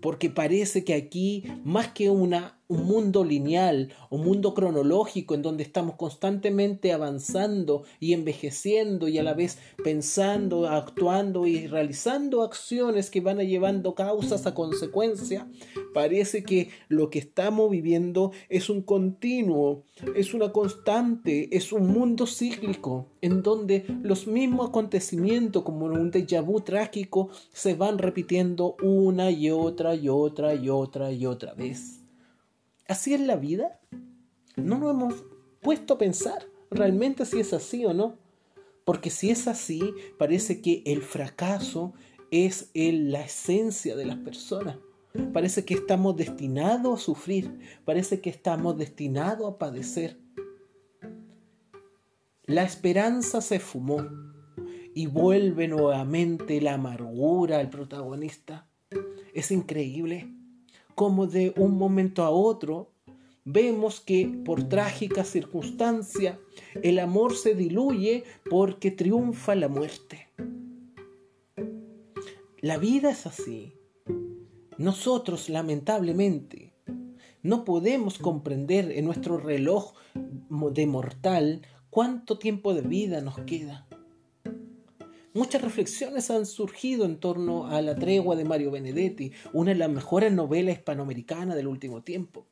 Porque 0.00 0.28
parece 0.28 0.82
que 0.82 0.94
aquí, 0.94 1.44
más 1.62 1.92
que 1.92 2.10
una 2.10 2.60
un 2.72 2.84
mundo 2.86 3.22
lineal, 3.22 3.92
un 4.08 4.24
mundo 4.24 4.54
cronológico 4.54 5.34
en 5.34 5.42
donde 5.42 5.62
estamos 5.62 5.96
constantemente 5.96 6.92
avanzando 6.92 7.82
y 8.00 8.14
envejeciendo 8.14 9.08
y 9.08 9.18
a 9.18 9.22
la 9.22 9.34
vez 9.34 9.58
pensando, 9.84 10.66
actuando 10.68 11.46
y 11.46 11.66
realizando 11.66 12.42
acciones 12.42 13.10
que 13.10 13.20
van 13.20 13.38
llevando 13.38 13.94
causas 13.94 14.46
a 14.46 14.54
consecuencia, 14.54 15.48
parece 15.92 16.42
que 16.42 16.70
lo 16.88 17.10
que 17.10 17.18
estamos 17.18 17.70
viviendo 17.70 18.32
es 18.48 18.70
un 18.70 18.82
continuo, 18.82 19.84
es 20.16 20.32
una 20.32 20.52
constante, 20.52 21.54
es 21.54 21.72
un 21.72 21.88
mundo 21.88 22.26
cíclico 22.26 23.08
en 23.20 23.42
donde 23.42 23.84
los 24.02 24.26
mismos 24.26 24.68
acontecimientos 24.68 25.62
como 25.62 25.86
un 25.86 26.10
déjà 26.10 26.40
vu 26.42 26.60
trágico 26.60 27.28
se 27.52 27.74
van 27.74 27.98
repitiendo 27.98 28.76
una 28.82 29.30
y 29.30 29.50
otra 29.50 29.94
y 29.94 30.08
otra 30.08 30.54
y 30.54 30.68
otra 30.68 31.12
y 31.12 31.26
otra 31.26 31.54
vez. 31.54 32.01
¿Así 32.92 33.14
es 33.14 33.22
la 33.22 33.36
vida? 33.36 33.80
No 34.54 34.76
nos 34.78 34.90
hemos 34.90 35.24
puesto 35.62 35.94
a 35.94 35.98
pensar 35.98 36.46
realmente 36.70 37.24
si 37.24 37.40
es 37.40 37.54
así 37.54 37.86
o 37.86 37.94
no. 37.94 38.18
Porque 38.84 39.08
si 39.08 39.30
es 39.30 39.48
así, 39.48 39.80
parece 40.18 40.60
que 40.60 40.82
el 40.84 41.00
fracaso 41.00 41.94
es 42.30 42.70
la 42.74 43.22
esencia 43.22 43.96
de 43.96 44.04
las 44.04 44.18
personas. 44.18 44.76
Parece 45.32 45.64
que 45.64 45.72
estamos 45.72 46.16
destinados 46.16 47.00
a 47.00 47.02
sufrir, 47.02 47.60
parece 47.86 48.20
que 48.20 48.28
estamos 48.28 48.76
destinados 48.76 49.50
a 49.50 49.56
padecer. 49.56 50.18
La 52.44 52.62
esperanza 52.62 53.40
se 53.40 53.58
fumó 53.58 54.06
y 54.94 55.06
vuelve 55.06 55.66
nuevamente 55.66 56.60
la 56.60 56.74
amargura 56.74 57.58
al 57.58 57.70
protagonista. 57.70 58.68
Es 59.32 59.50
increíble 59.50 60.41
como 60.94 61.26
de 61.26 61.52
un 61.56 61.76
momento 61.76 62.22
a 62.22 62.30
otro 62.30 62.90
vemos 63.44 64.00
que 64.00 64.28
por 64.44 64.68
trágica 64.68 65.24
circunstancia 65.24 66.38
el 66.82 66.98
amor 66.98 67.36
se 67.36 67.54
diluye 67.54 68.24
porque 68.48 68.90
triunfa 68.90 69.54
la 69.54 69.68
muerte. 69.68 70.28
La 72.60 72.78
vida 72.78 73.10
es 73.10 73.26
así. 73.26 73.74
Nosotros, 74.78 75.48
lamentablemente, 75.48 76.72
no 77.42 77.64
podemos 77.64 78.18
comprender 78.18 78.92
en 78.92 79.04
nuestro 79.04 79.36
reloj 79.36 79.94
de 80.14 80.86
mortal 80.86 81.62
cuánto 81.90 82.38
tiempo 82.38 82.72
de 82.72 82.82
vida 82.82 83.20
nos 83.20 83.38
queda. 83.40 83.88
Muchas 85.34 85.62
reflexiones 85.62 86.30
han 86.30 86.44
surgido 86.44 87.06
en 87.06 87.16
torno 87.16 87.66
a 87.66 87.80
La 87.80 87.96
tregua 87.96 88.36
de 88.36 88.44
Mario 88.44 88.70
Benedetti, 88.70 89.32
una 89.54 89.70
de 89.70 89.78
las 89.78 89.88
mejores 89.88 90.30
novelas 90.30 90.76
hispanoamericanas 90.76 91.56
del 91.56 91.68
último 91.68 92.02
tiempo. 92.02 92.46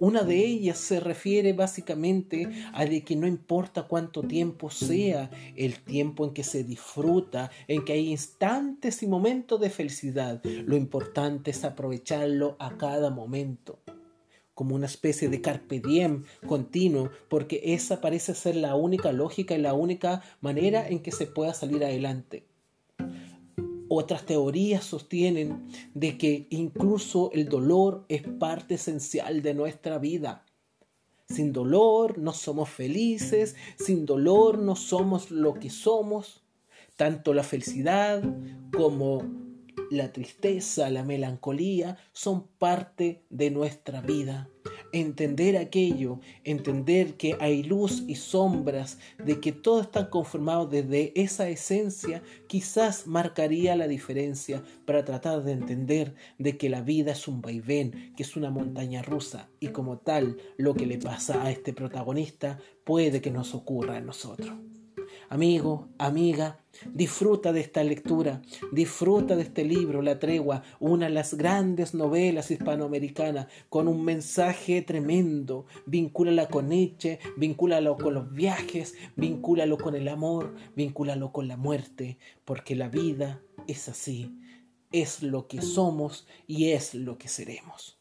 Una 0.00 0.22
de 0.22 0.42
ellas 0.42 0.78
se 0.78 0.98
refiere 0.98 1.52
básicamente 1.52 2.48
a 2.72 2.86
que 2.86 3.16
no 3.16 3.26
importa 3.26 3.82
cuánto 3.82 4.22
tiempo 4.22 4.70
sea 4.70 5.30
el 5.56 5.82
tiempo 5.84 6.24
en 6.24 6.32
que 6.32 6.42
se 6.42 6.64
disfruta, 6.64 7.50
en 7.68 7.84
que 7.84 7.92
hay 7.92 8.10
instantes 8.10 9.02
y 9.02 9.06
momentos 9.06 9.60
de 9.60 9.68
felicidad, 9.68 10.42
lo 10.42 10.74
importante 10.74 11.50
es 11.50 11.64
aprovecharlo 11.64 12.56
a 12.58 12.78
cada 12.78 13.10
momento 13.10 13.80
como 14.56 14.74
una 14.74 14.86
especie 14.86 15.28
de 15.28 15.42
carpe 15.42 15.80
diem 15.80 16.24
continuo, 16.48 17.10
porque 17.28 17.60
esa 17.62 18.00
parece 18.00 18.34
ser 18.34 18.56
la 18.56 18.74
única 18.74 19.12
lógica 19.12 19.54
y 19.54 19.60
la 19.60 19.74
única 19.74 20.22
manera 20.40 20.88
en 20.88 21.00
que 21.00 21.12
se 21.12 21.26
pueda 21.26 21.52
salir 21.52 21.84
adelante. 21.84 22.46
Otras 23.88 24.24
teorías 24.24 24.82
sostienen 24.82 25.68
de 25.92 26.16
que 26.16 26.46
incluso 26.48 27.30
el 27.34 27.50
dolor 27.50 28.06
es 28.08 28.22
parte 28.22 28.76
esencial 28.76 29.42
de 29.42 29.52
nuestra 29.52 29.98
vida. 29.98 30.46
Sin 31.28 31.52
dolor 31.52 32.16
no 32.16 32.32
somos 32.32 32.70
felices, 32.70 33.56
sin 33.78 34.06
dolor 34.06 34.58
no 34.58 34.74
somos 34.74 35.30
lo 35.30 35.52
que 35.52 35.68
somos. 35.68 36.42
Tanto 36.96 37.34
la 37.34 37.42
felicidad 37.42 38.24
como 38.74 39.45
la 39.90 40.12
tristeza, 40.12 40.90
la 40.90 41.04
melancolía 41.04 41.96
son 42.12 42.46
parte 42.58 43.22
de 43.30 43.50
nuestra 43.50 44.00
vida. 44.00 44.48
Entender 44.92 45.56
aquello, 45.56 46.20
entender 46.44 47.14
que 47.14 47.36
hay 47.40 47.62
luz 47.62 48.04
y 48.06 48.16
sombras, 48.16 48.98
de 49.22 49.40
que 49.40 49.52
todo 49.52 49.80
está 49.80 50.10
conformado 50.10 50.66
desde 50.66 51.12
esa 51.20 51.48
esencia, 51.48 52.22
quizás 52.46 53.06
marcaría 53.06 53.76
la 53.76 53.88
diferencia 53.88 54.62
para 54.86 55.04
tratar 55.04 55.42
de 55.44 55.52
entender 55.52 56.14
de 56.38 56.56
que 56.56 56.68
la 56.68 56.82
vida 56.82 57.12
es 57.12 57.28
un 57.28 57.40
vaivén, 57.40 58.14
que 58.16 58.22
es 58.22 58.36
una 58.36 58.50
montaña 58.50 59.02
rusa 59.02 59.48
y 59.60 59.68
como 59.68 59.98
tal 59.98 60.36
lo 60.56 60.74
que 60.74 60.86
le 60.86 60.98
pasa 60.98 61.44
a 61.44 61.50
este 61.50 61.72
protagonista 61.72 62.58
puede 62.84 63.20
que 63.20 63.30
nos 63.30 63.54
ocurra 63.54 63.96
a 63.96 64.00
nosotros. 64.00 64.52
Amigo, 65.28 65.88
amiga, 65.98 66.60
disfruta 66.94 67.52
de 67.52 67.60
esta 67.60 67.82
lectura, 67.82 68.42
disfruta 68.70 69.34
de 69.34 69.42
este 69.42 69.64
libro, 69.64 70.00
La 70.00 70.20
Tregua, 70.20 70.62
una 70.78 71.06
de 71.06 71.12
las 71.14 71.34
grandes 71.34 71.94
novelas 71.94 72.52
hispanoamericanas 72.52 73.48
con 73.68 73.88
un 73.88 74.04
mensaje 74.04 74.82
tremendo. 74.82 75.66
Vincúlala 75.84 76.46
con 76.46 76.68
Nietzsche, 76.68 77.18
vincúlalo 77.36 77.96
con 77.96 78.14
los 78.14 78.32
viajes, 78.32 78.94
vincúlalo 79.16 79.78
con 79.78 79.96
el 79.96 80.06
amor, 80.06 80.54
vincúlalo 80.76 81.32
con 81.32 81.48
la 81.48 81.56
muerte, 81.56 82.18
porque 82.44 82.76
la 82.76 82.88
vida 82.88 83.42
es 83.66 83.88
así, 83.88 84.38
es 84.92 85.24
lo 85.24 85.48
que 85.48 85.60
somos 85.60 86.28
y 86.46 86.70
es 86.70 86.94
lo 86.94 87.18
que 87.18 87.26
seremos. 87.26 87.95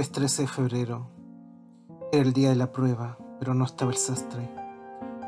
Jueves 0.00 0.12
13 0.12 0.42
de 0.42 0.48
febrero. 0.48 1.10
Era 2.10 2.22
el 2.22 2.32
día 2.32 2.48
de 2.48 2.56
la 2.56 2.72
prueba, 2.72 3.18
pero 3.38 3.52
no 3.52 3.66
estaba 3.66 3.90
el 3.90 3.98
sastre. 3.98 4.48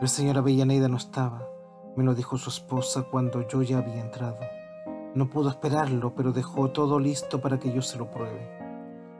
El 0.00 0.08
señor 0.08 0.38
Avellaneda 0.38 0.88
no 0.88 0.96
estaba. 0.96 1.46
Me 1.94 2.02
lo 2.02 2.14
dijo 2.14 2.38
su 2.38 2.48
esposa 2.48 3.02
cuando 3.02 3.46
yo 3.46 3.60
ya 3.60 3.76
había 3.76 4.00
entrado. 4.00 4.38
No 5.14 5.28
pudo 5.28 5.50
esperarlo, 5.50 6.14
pero 6.14 6.32
dejó 6.32 6.70
todo 6.70 6.98
listo 6.98 7.42
para 7.42 7.58
que 7.58 7.70
yo 7.70 7.82
se 7.82 7.98
lo 7.98 8.10
pruebe. 8.10 8.48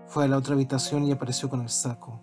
Fue 0.06 0.24
a 0.24 0.28
la 0.28 0.38
otra 0.38 0.54
habitación 0.54 1.04
y 1.04 1.12
apareció 1.12 1.50
con 1.50 1.60
el 1.60 1.68
saco. 1.68 2.22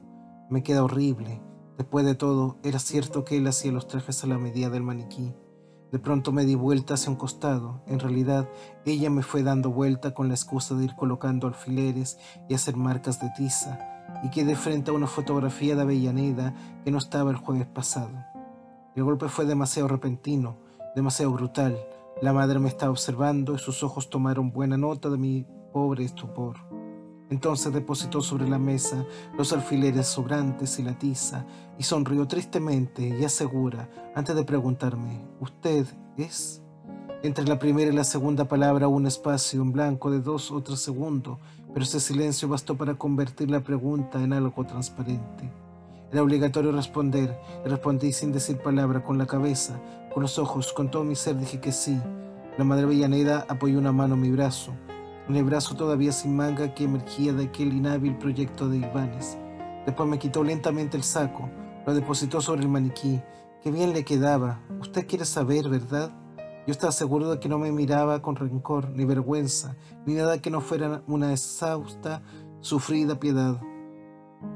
Me 0.49 0.63
queda 0.63 0.83
horrible. 0.83 1.39
Después 1.77 2.07
de 2.07 2.15
todo, 2.15 2.57
era 2.63 2.79
cierto 2.79 3.25
que 3.25 3.37
él 3.37 3.45
hacía 3.45 3.71
los 3.71 3.85
trajes 3.85 4.23
a 4.23 4.27
la 4.27 4.39
medida 4.39 4.71
del 4.71 4.81
maniquí. 4.81 5.35
De 5.91 5.97
pronto 5.97 6.31
me 6.31 6.45
di 6.45 6.55
vuelta 6.55 6.93
hacia 6.93 7.09
un 7.09 7.15
costado. 7.15 7.81
En 7.87 7.99
realidad, 7.99 8.47
ella 8.85 9.09
me 9.09 9.23
fue 9.23 9.41
dando 9.41 9.71
vuelta 9.71 10.13
con 10.13 10.27
la 10.27 10.35
excusa 10.35 10.75
de 10.75 10.85
ir 10.85 10.95
colocando 10.95 11.47
alfileres 11.47 12.19
y 12.47 12.53
hacer 12.53 12.75
marcas 12.75 13.19
de 13.19 13.31
tiza, 13.35 13.79
y 14.23 14.29
quedé 14.29 14.55
frente 14.55 14.91
a 14.91 14.93
una 14.93 15.07
fotografía 15.07 15.75
de 15.75 15.81
Avellaneda 15.81 16.53
que 16.83 16.91
no 16.91 16.99
estaba 16.99 17.31
el 17.31 17.37
jueves 17.37 17.67
pasado. 17.67 18.11
El 18.95 19.03
golpe 19.03 19.29
fue 19.29 19.45
demasiado 19.45 19.87
repentino, 19.87 20.57
demasiado 20.95 21.31
brutal. 21.31 21.77
La 22.21 22.33
madre 22.33 22.59
me 22.59 22.67
estaba 22.67 22.91
observando 22.91 23.55
y 23.55 23.59
sus 23.59 23.81
ojos 23.81 24.09
tomaron 24.09 24.51
buena 24.51 24.77
nota 24.77 25.09
de 25.09 25.17
mi 25.17 25.47
pobre 25.73 26.03
estupor. 26.03 26.68
Entonces 27.29 27.71
depositó 27.71 28.21
sobre 28.21 28.49
la 28.49 28.57
mesa 28.57 29.05
los 29.37 29.53
alfileres 29.53 30.07
sobrantes 30.07 30.79
y 30.79 30.83
la 30.83 30.97
tiza 30.97 31.45
y 31.77 31.83
sonrió 31.83 32.27
tristemente 32.27 33.07
y 33.07 33.23
asegura, 33.23 33.89
antes 34.15 34.35
de 34.35 34.43
preguntarme, 34.43 35.21
¿usted 35.39 35.85
es? 36.17 36.61
Entre 37.21 37.45
la 37.45 37.59
primera 37.59 37.91
y 37.91 37.95
la 37.95 38.03
segunda 38.03 38.45
palabra 38.45 38.87
un 38.87 39.05
espacio 39.05 39.61
en 39.61 39.71
blanco 39.71 40.09
de 40.09 40.21
dos 40.21 40.51
o 40.51 40.61
tres 40.61 40.79
segundos, 40.79 41.37
pero 41.73 41.83
ese 41.83 41.99
silencio 41.99 42.47
bastó 42.47 42.77
para 42.77 42.95
convertir 42.95 43.51
la 43.51 43.59
pregunta 43.59 44.23
en 44.23 44.33
algo 44.33 44.65
transparente. 44.65 45.51
Era 46.11 46.23
obligatorio 46.23 46.71
responder, 46.71 47.37
y 47.63 47.69
respondí 47.69 48.13
sin 48.13 48.31
decir 48.31 48.57
palabra, 48.57 49.03
con 49.03 49.19
la 49.19 49.27
cabeza, 49.27 49.79
con 50.11 50.23
los 50.23 50.39
ojos, 50.39 50.73
con 50.73 50.89
todo 50.89 51.03
mi 51.03 51.15
ser 51.15 51.37
dije 51.37 51.59
que 51.59 51.71
sí. 51.71 51.99
La 52.57 52.63
madre 52.63 52.87
Villaneda 52.87 53.45
apoyó 53.47 53.77
una 53.77 53.91
mano 53.91 54.15
en 54.15 54.21
mi 54.21 54.31
brazo, 54.31 54.73
el 55.35 55.43
brazo 55.43 55.75
todavía 55.75 56.11
sin 56.11 56.35
manga 56.35 56.73
que 56.73 56.85
emergía 56.85 57.33
de 57.33 57.45
aquel 57.45 57.73
inhábil 57.73 58.17
proyecto 58.17 58.67
de 58.67 58.77
Ivanes. 58.77 59.37
Después 59.85 60.09
me 60.09 60.19
quitó 60.19 60.43
lentamente 60.43 60.97
el 60.97 61.03
saco, 61.03 61.49
lo 61.85 61.93
depositó 61.93 62.41
sobre 62.41 62.61
el 62.63 62.69
maniquí. 62.69 63.21
Qué 63.61 63.71
bien 63.71 63.93
le 63.93 64.05
quedaba. 64.05 64.61
Usted 64.79 65.05
quiere 65.05 65.25
saber, 65.25 65.69
¿verdad? 65.69 66.11
Yo 66.65 66.71
estaba 66.71 66.91
seguro 66.91 67.31
de 67.31 67.39
que 67.39 67.49
no 67.49 67.57
me 67.57 67.71
miraba 67.71 68.21
con 68.21 68.35
rencor, 68.35 68.89
ni 68.89 69.05
vergüenza, 69.05 69.75
ni 70.05 70.13
nada 70.13 70.41
que 70.41 70.51
no 70.51 70.61
fuera 70.61 71.01
una 71.07 71.31
exhausta, 71.31 72.21
sufrida 72.61 73.19
piedad. 73.19 73.59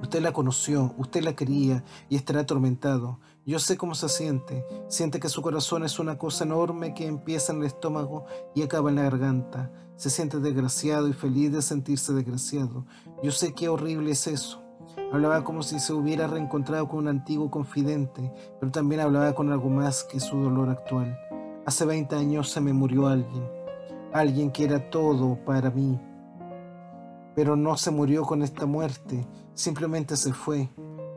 Usted 0.01 0.21
la 0.21 0.31
conoció, 0.31 0.93
usted 0.97 1.23
la 1.23 1.35
quería 1.35 1.83
y 2.09 2.15
estará 2.15 2.41
atormentado. 2.41 3.19
Yo 3.45 3.59
sé 3.59 3.77
cómo 3.77 3.95
se 3.95 4.07
siente. 4.09 4.65
Siente 4.87 5.19
que 5.19 5.27
su 5.27 5.41
corazón 5.41 5.83
es 5.83 5.99
una 5.99 6.17
cosa 6.17 6.45
enorme 6.45 6.93
que 6.93 7.07
empieza 7.07 7.51
en 7.51 7.59
el 7.59 7.65
estómago 7.65 8.25
y 8.55 8.61
acaba 8.61 8.89
en 8.89 8.95
la 8.95 9.03
garganta. 9.03 9.71
Se 9.95 10.09
siente 10.09 10.39
desgraciado 10.39 11.07
y 11.07 11.13
feliz 11.13 11.51
de 11.51 11.61
sentirse 11.61 12.13
desgraciado. 12.13 12.85
Yo 13.21 13.31
sé 13.31 13.53
qué 13.53 13.69
horrible 13.69 14.11
es 14.11 14.27
eso. 14.27 14.63
Hablaba 15.11 15.43
como 15.43 15.63
si 15.63 15.79
se 15.79 15.93
hubiera 15.93 16.27
reencontrado 16.27 16.87
con 16.87 16.99
un 16.99 17.07
antiguo 17.07 17.51
confidente, 17.51 18.33
pero 18.59 18.71
también 18.71 19.01
hablaba 19.01 19.33
con 19.33 19.51
algo 19.51 19.69
más 19.69 20.03
que 20.03 20.19
su 20.19 20.37
dolor 20.37 20.69
actual. 20.69 21.17
Hace 21.65 21.85
20 21.85 22.15
años 22.15 22.49
se 22.49 22.61
me 22.61 22.73
murió 22.73 23.07
alguien, 23.07 23.47
alguien 24.11 24.51
que 24.51 24.65
era 24.65 24.89
todo 24.89 25.37
para 25.45 25.69
mí. 25.69 25.99
Pero 27.35 27.55
no 27.55 27.77
se 27.77 27.91
murió 27.91 28.23
con 28.23 28.41
esta 28.41 28.65
muerte, 28.65 29.25
simplemente 29.53 30.17
se 30.17 30.33
fue 30.33 30.69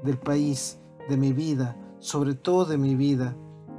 del 0.05 0.19
país, 0.19 0.79
de 1.09 1.17
mi 1.17 1.33
vida, 1.33 1.77
sobre 1.99 2.35
todo 2.35 2.65
de 2.67 2.79
mi 2.79 2.95
vida. 2.95 3.35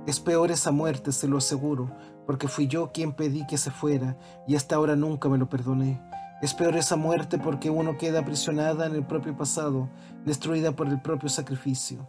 Es 0.06 0.20
peor 0.20 0.52
esa 0.52 0.72
muerte, 0.72 1.12
se 1.12 1.28
lo 1.28 1.38
aseguro, 1.38 1.92
porque 2.28 2.50
fui 2.50 2.68
yo 2.68 2.92
quien 2.92 3.14
pedí 3.14 3.48
que 3.48 3.58
se 3.58 3.72
fuera 3.72 4.18
y 4.46 4.56
hasta 4.56 4.76
ahora 4.76 4.96
nunca 4.96 5.30
me 5.30 5.38
lo 5.38 5.50
perdoné. 5.50 6.00
Es 6.42 6.54
peor 6.54 6.76
esa 6.76 6.98
muerte 6.98 7.40
porque 7.40 7.72
uno 7.72 7.98
queda 7.98 8.20
aprisionada 8.20 8.86
en 8.86 8.94
el 8.94 9.08
propio 9.08 9.36
pasado, 9.36 9.90
destruida 10.26 10.74
por 10.74 10.88
el 10.88 11.02
propio 11.02 11.30
sacrificio. 11.30 12.08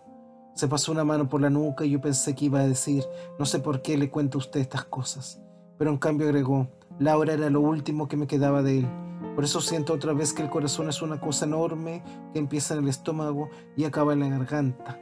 Se 0.54 0.68
pasó 0.68 0.90
una 0.90 1.04
mano 1.04 1.28
por 1.28 1.40
la 1.40 1.48
nuca 1.48 1.86
y 1.86 1.90
yo 1.90 2.00
pensé 2.00 2.34
que 2.34 2.46
iba 2.46 2.58
a 2.58 2.66
decir, 2.66 3.04
no 3.38 3.46
sé 3.46 3.60
por 3.60 3.80
qué 3.80 3.96
le 3.96 4.10
cuento 4.10 4.36
a 4.36 4.40
usted 4.40 4.60
estas 4.60 4.84
cosas. 4.84 5.40
Pero 5.78 5.90
en 5.90 5.98
cambio 5.98 6.26
agregó, 6.26 6.68
Laura 6.98 7.32
era 7.32 7.48
lo 7.48 7.60
último 7.60 8.08
que 8.08 8.16
me 8.16 8.26
quedaba 8.26 8.62
de 8.62 8.80
él. 8.80 8.88
Por 9.36 9.44
eso 9.44 9.60
siento 9.60 9.94
otra 9.94 10.14
vez 10.14 10.32
que 10.32 10.42
el 10.42 10.50
corazón 10.50 10.88
es 10.88 11.00
una 11.00 11.20
cosa 11.20 11.44
enorme 11.44 12.02
que 12.32 12.40
empieza 12.40 12.74
en 12.74 12.80
el 12.80 12.88
estómago 12.88 13.50
y 13.76 13.84
acaba 13.84 14.14
en 14.14 14.20
la 14.20 14.28
garganta. 14.28 15.00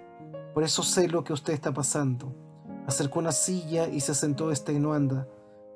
Por 0.52 0.62
eso 0.62 0.82
sé 0.82 1.08
lo 1.08 1.24
que 1.24 1.32
usted 1.32 1.54
está 1.54 1.72
pasando. 1.72 2.45
Acercó 2.86 3.18
una 3.18 3.32
silla 3.32 3.88
y 3.88 3.98
se 3.98 4.14
sentó 4.14 4.50
extenuanda. 4.50 5.26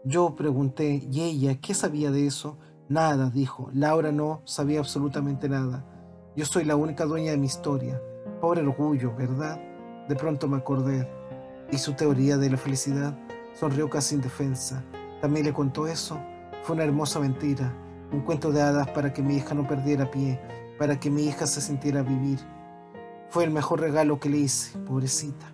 Yo 0.04 0.36
pregunté, 0.36 1.02
¿y 1.10 1.22
ella 1.22 1.60
qué 1.60 1.74
sabía 1.74 2.12
de 2.12 2.26
eso? 2.26 2.56
Nada, 2.88 3.30
dijo. 3.30 3.68
Laura 3.74 4.12
no 4.12 4.42
sabía 4.44 4.78
absolutamente 4.78 5.48
nada. 5.48 5.84
Yo 6.36 6.46
soy 6.46 6.64
la 6.64 6.76
única 6.76 7.06
dueña 7.06 7.32
de 7.32 7.36
mi 7.36 7.46
historia. 7.46 8.00
Pobre 8.40 8.62
orgullo, 8.62 9.12
¿verdad? 9.16 9.60
De 10.08 10.14
pronto 10.14 10.46
me 10.46 10.58
acordé. 10.58 11.08
¿Y 11.72 11.78
su 11.78 11.94
teoría 11.94 12.36
de 12.36 12.48
la 12.48 12.56
felicidad? 12.56 13.18
Sonrió 13.58 13.90
casi 13.90 14.14
indefensa. 14.14 14.84
¿También 15.20 15.46
le 15.46 15.52
contó 15.52 15.88
eso? 15.88 16.16
Fue 16.62 16.76
una 16.76 16.84
hermosa 16.84 17.18
mentira. 17.18 17.74
Un 18.12 18.20
cuento 18.20 18.52
de 18.52 18.62
hadas 18.62 18.88
para 18.90 19.12
que 19.12 19.22
mi 19.22 19.36
hija 19.36 19.54
no 19.54 19.66
perdiera 19.66 20.10
pie, 20.10 20.40
para 20.78 21.00
que 21.00 21.10
mi 21.10 21.24
hija 21.26 21.48
se 21.48 21.60
sintiera 21.60 22.02
vivir. 22.02 22.38
Fue 23.30 23.42
el 23.42 23.50
mejor 23.50 23.80
regalo 23.80 24.20
que 24.20 24.28
le 24.28 24.38
hice, 24.38 24.78
pobrecita. 24.78 25.46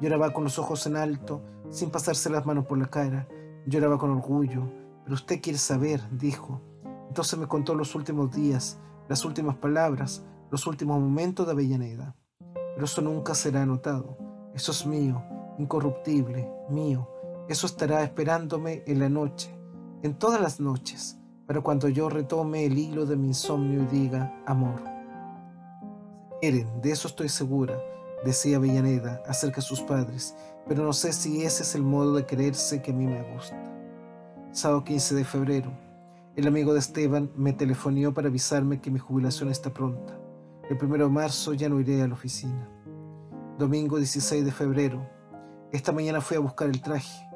Lloraba 0.00 0.32
con 0.32 0.44
los 0.44 0.58
ojos 0.58 0.86
en 0.86 0.96
alto, 0.96 1.42
sin 1.70 1.90
pasarse 1.90 2.30
las 2.30 2.46
manos 2.46 2.66
por 2.66 2.78
la 2.78 2.86
cara. 2.86 3.28
Lloraba 3.66 3.98
con 3.98 4.10
orgullo 4.10 4.70
pero 5.06 5.14
usted 5.14 5.40
quiere 5.40 5.56
saber, 5.56 6.00
dijo. 6.10 6.60
Entonces 7.06 7.38
me 7.38 7.46
contó 7.46 7.76
los 7.76 7.94
últimos 7.94 8.32
días, 8.34 8.80
las 9.08 9.24
últimas 9.24 9.54
palabras, 9.54 10.24
los 10.50 10.66
últimos 10.66 10.98
momentos 10.98 11.46
de 11.46 11.52
Avellaneda. 11.52 12.16
Pero 12.74 12.84
eso 12.84 13.02
nunca 13.02 13.36
será 13.36 13.62
anotado. 13.62 14.18
Eso 14.52 14.72
es 14.72 14.84
mío, 14.84 15.22
incorruptible, 15.58 16.50
mío. 16.70 17.08
Eso 17.48 17.68
estará 17.68 18.02
esperándome 18.02 18.82
en 18.88 18.98
la 18.98 19.08
noche, 19.08 19.56
en 20.02 20.18
todas 20.18 20.40
las 20.40 20.58
noches, 20.58 21.20
para 21.46 21.60
cuando 21.60 21.88
yo 21.88 22.08
retome 22.08 22.66
el 22.66 22.76
hilo 22.76 23.06
de 23.06 23.14
mi 23.14 23.28
insomnio 23.28 23.84
y 23.84 23.86
diga, 23.86 24.42
amor. 24.44 24.82
quieren, 26.40 26.80
de 26.82 26.90
eso 26.90 27.06
estoy 27.06 27.28
segura, 27.28 27.78
decía 28.24 28.56
Avellaneda 28.56 29.22
acerca 29.26 29.56
de 29.56 29.62
sus 29.62 29.80
padres, 29.82 30.34
pero 30.66 30.84
no 30.84 30.92
sé 30.92 31.12
si 31.12 31.44
ese 31.44 31.62
es 31.62 31.74
el 31.74 31.82
modo 31.82 32.14
de 32.14 32.26
quererse 32.26 32.82
que 32.82 32.90
a 32.90 32.94
mí 32.94 33.06
me 33.06 33.22
gusta 33.34 33.76
sábado 34.56 34.84
15 34.84 35.14
de 35.14 35.24
febrero. 35.24 35.70
El 36.34 36.46
amigo 36.46 36.72
de 36.72 36.78
Esteban 36.78 37.30
me 37.36 37.52
telefonió 37.52 38.14
para 38.14 38.28
avisarme 38.28 38.80
que 38.80 38.90
mi 38.90 38.98
jubilación 38.98 39.50
está 39.50 39.72
pronta. 39.72 40.18
El 40.70 40.82
1 40.82 41.04
de 41.04 41.10
marzo 41.10 41.52
ya 41.52 41.68
no 41.68 41.78
iré 41.78 42.00
a 42.00 42.08
la 42.08 42.14
oficina. 42.14 42.66
Domingo 43.58 43.98
16 43.98 44.46
de 44.46 44.52
febrero. 44.52 45.06
Esta 45.72 45.92
mañana 45.92 46.22
fui 46.22 46.38
a 46.38 46.40
buscar 46.40 46.68
el 46.68 46.80
traje. 46.80 47.28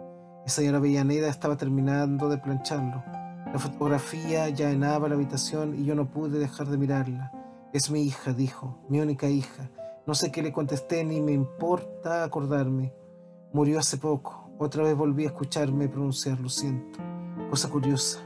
La 0.44 0.48
señora 0.48 0.78
Avellaneda 0.78 1.28
estaba 1.28 1.58
terminando 1.58 2.30
de 2.30 2.38
plancharlo. 2.38 3.02
La 3.52 3.58
fotografía 3.58 4.48
ya 4.48 4.70
llenaba 4.70 5.08
la 5.08 5.14
habitación 5.14 5.74
y 5.78 5.84
yo 5.84 5.94
no 5.94 6.08
pude 6.08 6.38
dejar 6.38 6.68
de 6.68 6.78
mirarla. 6.78 7.32
Es 7.74 7.90
mi 7.90 8.02
hija, 8.02 8.32
dijo, 8.32 8.78
mi 8.88 9.00
única 9.00 9.28
hija. 9.28 9.70
No 10.10 10.16
sé 10.16 10.32
qué 10.32 10.42
le 10.42 10.50
contesté 10.50 11.04
ni 11.04 11.20
me 11.20 11.30
importa 11.30 12.24
acordarme. 12.24 12.92
Murió 13.52 13.78
hace 13.78 13.96
poco. 13.96 14.50
Otra 14.58 14.82
vez 14.82 14.96
volví 14.96 15.22
a 15.22 15.28
escucharme 15.28 15.88
pronunciar 15.88 16.40
lo 16.40 16.48
siento. 16.48 16.98
Cosa 17.48 17.70
curiosa, 17.70 18.18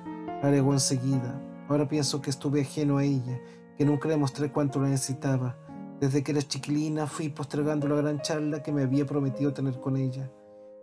agregó 0.42 0.72
enseguida. 0.72 1.38
Ahora 1.68 1.86
pienso 1.86 2.22
que 2.22 2.30
estuve 2.30 2.62
ajeno 2.62 2.96
a 2.96 3.04
ella, 3.04 3.38
que 3.76 3.84
nunca 3.84 4.08
le 4.08 4.16
mostré 4.16 4.50
cuánto 4.50 4.80
la 4.80 4.88
necesitaba. 4.88 5.58
Desde 6.00 6.22
que 6.22 6.32
era 6.32 6.40
chiquilina 6.40 7.06
fui 7.06 7.28
postergando 7.28 7.86
la 7.86 7.96
gran 7.96 8.22
charla 8.22 8.62
que 8.62 8.72
me 8.72 8.84
había 8.84 9.04
prometido 9.04 9.52
tener 9.52 9.78
con 9.78 9.98
ella. 9.98 10.32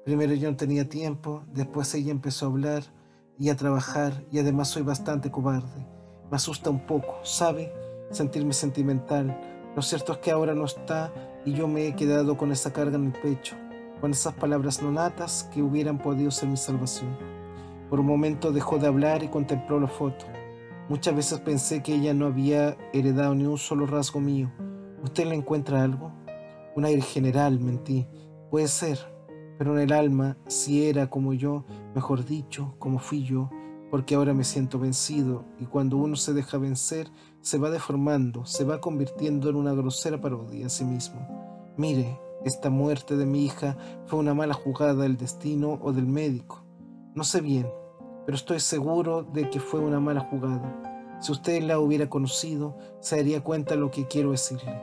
Primero 0.05 0.35
yo 0.35 0.51
no 0.51 0.55
tenía 0.55 0.87
tiempo, 0.87 1.45
después 1.51 1.91
ella 1.95 2.11
empezó 2.11 2.45
a 2.45 2.49
hablar 2.49 2.83
y 3.39 3.49
a 3.49 3.55
trabajar 3.55 4.23
y 4.31 4.37
además 4.37 4.67
soy 4.67 4.83
bastante 4.83 5.31
cobarde. 5.31 5.83
Me 6.29 6.35
asusta 6.35 6.69
un 6.69 6.85
poco, 6.85 7.15
¿sabe? 7.23 7.73
Sentirme 8.11 8.53
sentimental. 8.53 9.35
Lo 9.75 9.81
cierto 9.81 10.11
es 10.13 10.17
que 10.19 10.31
ahora 10.31 10.53
no 10.53 10.65
está 10.65 11.13
y 11.45 11.53
yo 11.53 11.67
me 11.67 11.87
he 11.87 11.95
quedado 11.95 12.35
con 12.37 12.51
esa 12.51 12.73
carga 12.73 12.97
en 12.97 13.05
el 13.05 13.13
pecho, 13.13 13.55
con 14.01 14.11
esas 14.11 14.33
palabras 14.33 14.81
nonatas 14.81 15.49
que 15.53 15.61
hubieran 15.61 15.97
podido 15.97 16.29
ser 16.29 16.49
mi 16.49 16.57
salvación. 16.57 17.17
Por 17.89 18.01
un 18.01 18.05
momento 18.05 18.51
dejó 18.51 18.77
de 18.79 18.87
hablar 18.87 19.23
y 19.23 19.29
contempló 19.29 19.79
la 19.79 19.87
foto. 19.87 20.25
Muchas 20.89 21.15
veces 21.15 21.39
pensé 21.39 21.81
que 21.81 21.95
ella 21.95 22.13
no 22.13 22.25
había 22.25 22.77
heredado 22.91 23.33
ni 23.33 23.45
un 23.45 23.57
solo 23.57 23.85
rasgo 23.85 24.19
mío. 24.19 24.51
¿Usted 25.03 25.25
le 25.25 25.35
encuentra 25.35 25.83
algo? 25.83 26.11
Un 26.75 26.83
aire 26.83 27.01
general, 27.01 27.59
mentí. 27.59 28.07
Puede 28.49 28.67
ser, 28.67 28.99
pero 29.57 29.73
en 29.73 29.83
el 29.83 29.93
alma, 29.93 30.37
si 30.47 30.85
era 30.85 31.09
como 31.09 31.33
yo, 31.33 31.65
mejor 31.95 32.25
dicho, 32.25 32.75
como 32.77 32.99
fui 32.99 33.23
yo, 33.23 33.49
porque 33.89 34.15
ahora 34.15 34.33
me 34.33 34.43
siento 34.43 34.79
vencido 34.79 35.45
y 35.59 35.65
cuando 35.65 35.97
uno 35.97 36.15
se 36.15 36.33
deja 36.33 36.57
vencer, 36.57 37.09
se 37.41 37.57
va 37.57 37.69
deformando, 37.69 38.45
se 38.45 38.63
va 38.63 38.79
convirtiendo 38.79 39.49
en 39.49 39.55
una 39.55 39.73
grosera 39.73 40.21
parodia 40.21 40.67
a 40.67 40.69
sí 40.69 40.85
mismo. 40.85 41.73
Mire, 41.77 42.19
esta 42.45 42.69
muerte 42.69 43.17
de 43.17 43.25
mi 43.25 43.45
hija 43.45 43.77
fue 44.05 44.19
una 44.19 44.33
mala 44.33 44.53
jugada 44.53 45.03
del 45.03 45.17
destino 45.17 45.79
o 45.81 45.91
del 45.91 46.07
médico. 46.07 46.63
No 47.13 47.23
sé 47.23 47.41
bien, 47.41 47.67
pero 48.25 48.35
estoy 48.35 48.59
seguro 48.59 49.23
de 49.23 49.49
que 49.49 49.59
fue 49.59 49.79
una 49.79 49.99
mala 49.99 50.21
jugada. 50.21 51.17
Si 51.19 51.31
usted 51.31 51.61
la 51.63 51.79
hubiera 51.79 52.09
conocido, 52.09 52.77
se 52.99 53.17
daría 53.17 53.43
cuenta 53.43 53.75
de 53.75 53.81
lo 53.81 53.91
que 53.91 54.07
quiero 54.07 54.31
decirle. 54.31 54.81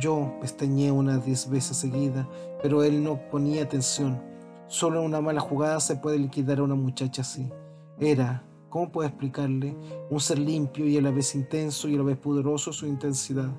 Yo 0.00 0.34
pestañeé 0.40 0.90
unas 0.90 1.24
diez 1.24 1.48
veces 1.48 1.76
seguida, 1.76 2.28
pero 2.62 2.82
él 2.84 3.02
no 3.02 3.20
ponía 3.30 3.64
atención. 3.64 4.22
Solo 4.66 5.00
en 5.00 5.06
una 5.06 5.20
mala 5.20 5.40
jugada 5.40 5.80
se 5.80 5.96
puede 5.96 6.18
liquidar 6.18 6.58
a 6.58 6.62
una 6.62 6.74
muchacha 6.74 7.22
así. 7.22 7.50
Era, 7.98 8.44
¿cómo 8.78 8.92
puedo 8.92 9.08
explicarle? 9.08 9.76
Un 10.08 10.20
ser 10.20 10.38
limpio 10.38 10.86
y 10.86 10.96
a 10.96 11.02
la 11.02 11.10
vez 11.10 11.34
intenso 11.34 11.88
y 11.88 11.96
a 11.96 11.98
la 11.98 12.04
vez 12.04 12.16
poderoso 12.16 12.72
su 12.72 12.86
intensidad. 12.86 13.50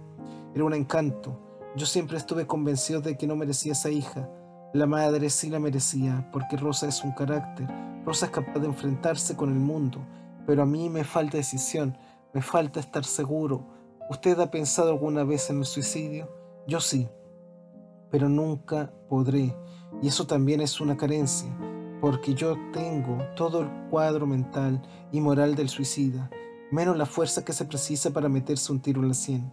Era 0.56 0.64
un 0.64 0.74
encanto. 0.74 1.38
Yo 1.76 1.86
siempre 1.86 2.16
estuve 2.16 2.48
convencido 2.48 3.02
de 3.02 3.18
que 3.18 3.28
no 3.28 3.36
merecía 3.36 3.74
esa 3.74 3.90
hija. 3.90 4.30
La 4.74 4.86
madre 4.86 5.30
sí 5.30 5.50
la 5.50 5.60
merecía, 5.60 6.30
porque 6.32 6.56
Rosa 6.56 6.88
es 6.88 7.04
un 7.04 7.12
carácter, 7.12 7.68
Rosa 8.06 8.28
es 8.28 8.32
capaz 8.32 8.60
de 8.62 8.68
enfrentarse 8.68 9.36
con 9.36 9.50
el 9.50 9.60
mundo, 9.60 10.00
pero 10.48 10.64
a 10.64 10.66
mí 10.66 10.90
me 10.90 11.04
falta 11.04 11.36
decisión, 11.36 11.98
me 12.34 12.42
falta 12.42 12.80
estar 12.80 13.04
seguro. 13.04 13.68
¿Usted 14.10 14.40
ha 14.40 14.50
pensado 14.50 14.92
alguna 14.92 15.26
vez 15.26 15.50
en 15.50 15.58
el 15.58 15.66
suicidio? 15.66 16.32
Yo 16.66 16.80
sí, 16.80 17.10
pero 18.10 18.30
nunca 18.30 18.94
podré, 19.10 19.54
y 20.02 20.08
eso 20.08 20.26
también 20.28 20.62
es 20.62 20.80
una 20.80 20.96
carencia, 20.96 21.50
porque 22.02 22.34
yo 22.34 22.58
tengo 22.72 23.18
todo 23.36 23.62
el 23.62 23.70
cuadro 23.90 24.26
mental 24.26 24.82
y 25.12 25.22
moral 25.22 25.56
del 25.56 25.70
suicida, 25.70 26.30
menos 26.72 26.98
la 26.98 27.06
fuerza 27.06 27.44
que 27.44 27.54
se 27.54 27.66
precisa 27.66 28.12
para 28.12 28.30
meterse 28.30 28.72
un 28.72 28.80
tiro 28.80 29.02
en 29.02 29.10
la 29.10 29.14
sien. 29.14 29.52